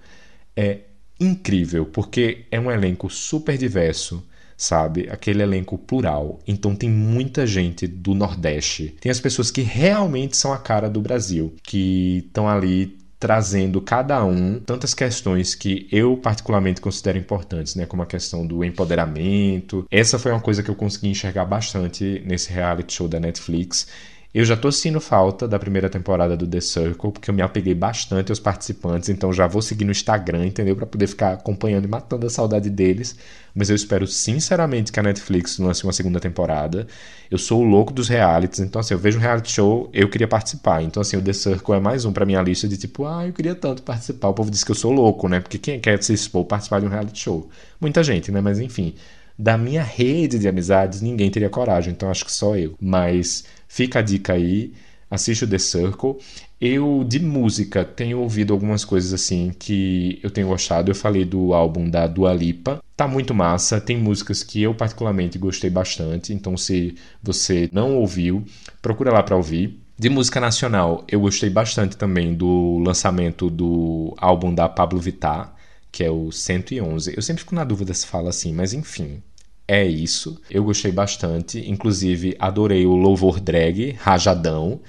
[0.54, 0.80] é
[1.18, 4.22] incrível, porque é um elenco super diverso,
[4.54, 5.08] sabe?
[5.08, 6.38] Aquele elenco plural.
[6.46, 8.94] Então tem muita gente do Nordeste.
[9.00, 14.24] Tem as pessoas que realmente são a cara do Brasil, que estão ali trazendo cada
[14.24, 19.84] um tantas questões que eu particularmente considero importantes, né, como a questão do empoderamento.
[19.90, 23.88] Essa foi uma coisa que eu consegui enxergar bastante nesse reality show da Netflix
[24.38, 27.74] eu já tô sentindo falta da primeira temporada do The Circle, porque eu me apeguei
[27.74, 30.76] bastante aos participantes, então já vou seguir no Instagram, entendeu?
[30.76, 33.16] Para poder ficar acompanhando e matando a saudade deles.
[33.54, 36.86] Mas eu espero sinceramente que a Netflix lance uma segunda temporada.
[37.30, 40.28] Eu sou o louco dos realities, então assim, eu vejo um reality show, eu queria
[40.28, 40.82] participar.
[40.82, 43.32] Então assim, o The Circle é mais um para minha lista de tipo, ah, eu
[43.32, 44.28] queria tanto participar.
[44.28, 45.40] O povo diz que eu sou louco, né?
[45.40, 47.48] Porque quem quer se expor participar de um reality show?
[47.80, 48.42] Muita gente, né?
[48.42, 48.94] Mas enfim,
[49.38, 52.74] da minha rede de amizades, ninguém teria coragem, então acho que só eu.
[52.80, 53.44] Mas
[53.76, 54.72] fica a dica aí,
[55.10, 56.16] assiste o The Circle.
[56.58, 60.90] Eu, de música, tenho ouvido algumas coisas assim que eu tenho gostado.
[60.90, 62.82] Eu falei do álbum da Dua Lipa.
[62.96, 63.78] Tá muito massa.
[63.78, 66.32] Tem músicas que eu particularmente gostei bastante.
[66.32, 68.42] Então, se você não ouviu,
[68.80, 69.78] procura lá para ouvir.
[69.98, 75.54] De música nacional, eu gostei bastante também do lançamento do álbum da Pablo Vittar,
[75.92, 77.12] que é o 111.
[77.14, 79.22] Eu sempre fico na dúvida se fala assim, mas enfim,
[79.68, 80.40] é isso.
[80.50, 84.80] Eu gostei bastante, inclusive adorei o louvor drag, Rajadão.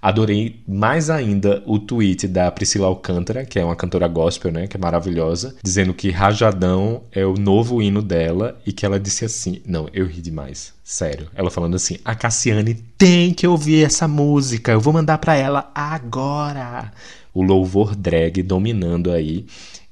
[0.00, 4.76] Adorei mais ainda o tweet da Priscila Alcântara, que é uma cantora gospel, né, que
[4.76, 9.60] é maravilhosa, dizendo que Rajadão é o novo hino dela e que ela disse assim:
[9.66, 11.28] "Não, eu ri demais, sério".
[11.34, 15.72] Ela falando assim: "A Cassiane tem que ouvir essa música, eu vou mandar para ela
[15.74, 16.92] agora".
[17.34, 19.44] O louvor drag dominando aí.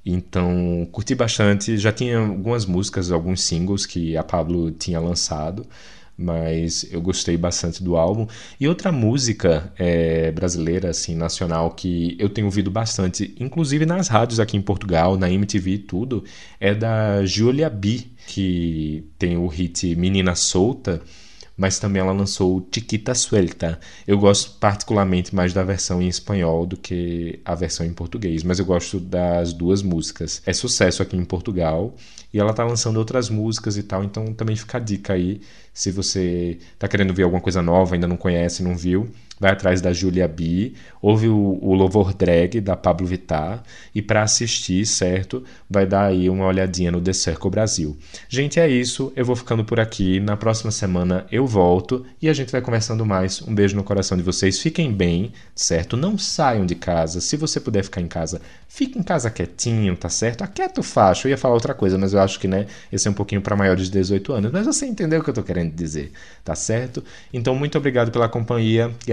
[0.04, 1.78] Então, curti bastante.
[1.78, 5.66] Já tinha algumas músicas, alguns singles que a Pablo tinha lançado
[6.16, 8.26] mas eu gostei bastante do álbum.
[8.58, 14.40] E outra música é, brasileira, assim, nacional, que eu tenho ouvido bastante, inclusive nas rádios
[14.40, 16.24] aqui em Portugal, na MTV e tudo,
[16.60, 21.02] é da Julia B, que tem o hit Menina Solta,
[21.56, 23.78] mas também ela lançou Chiquita Suelta.
[24.06, 28.58] Eu gosto particularmente mais da versão em espanhol do que a versão em português, mas
[28.58, 30.42] eu gosto das duas músicas.
[30.44, 31.94] É sucesso aqui em Portugal
[32.32, 35.40] e ela tá lançando outras músicas e tal, então também fica a dica aí
[35.72, 39.80] se você está querendo ver alguma coisa nova, ainda não conhece, não viu, vai atrás
[39.80, 43.62] da Julia B, ouve o, o Louvor Drag da Pablo Vittar
[43.94, 45.42] e para assistir, certo?
[45.68, 47.96] Vai dar aí uma olhadinha no The Circle Brasil.
[48.28, 49.12] Gente, é isso.
[49.16, 50.20] Eu vou ficando por aqui.
[50.20, 53.42] Na próxima semana eu volto e a gente vai conversando mais.
[53.42, 54.58] Um beijo no coração de vocês.
[54.58, 55.96] Fiquem bem, certo?
[55.96, 57.20] Não saiam de casa.
[57.20, 60.42] Se você puder ficar em casa, fique em casa quietinho, tá certo?
[60.42, 61.26] Aquieta o facho.
[61.26, 63.56] Eu ia falar outra coisa, mas eu acho que, né, esse é um pouquinho para
[63.56, 64.52] maiores de 18 anos.
[64.52, 66.12] Mas você entendeu o que eu tô querendo dizer,
[66.44, 67.02] tá certo?
[67.32, 69.12] Então, muito obrigado pela companhia e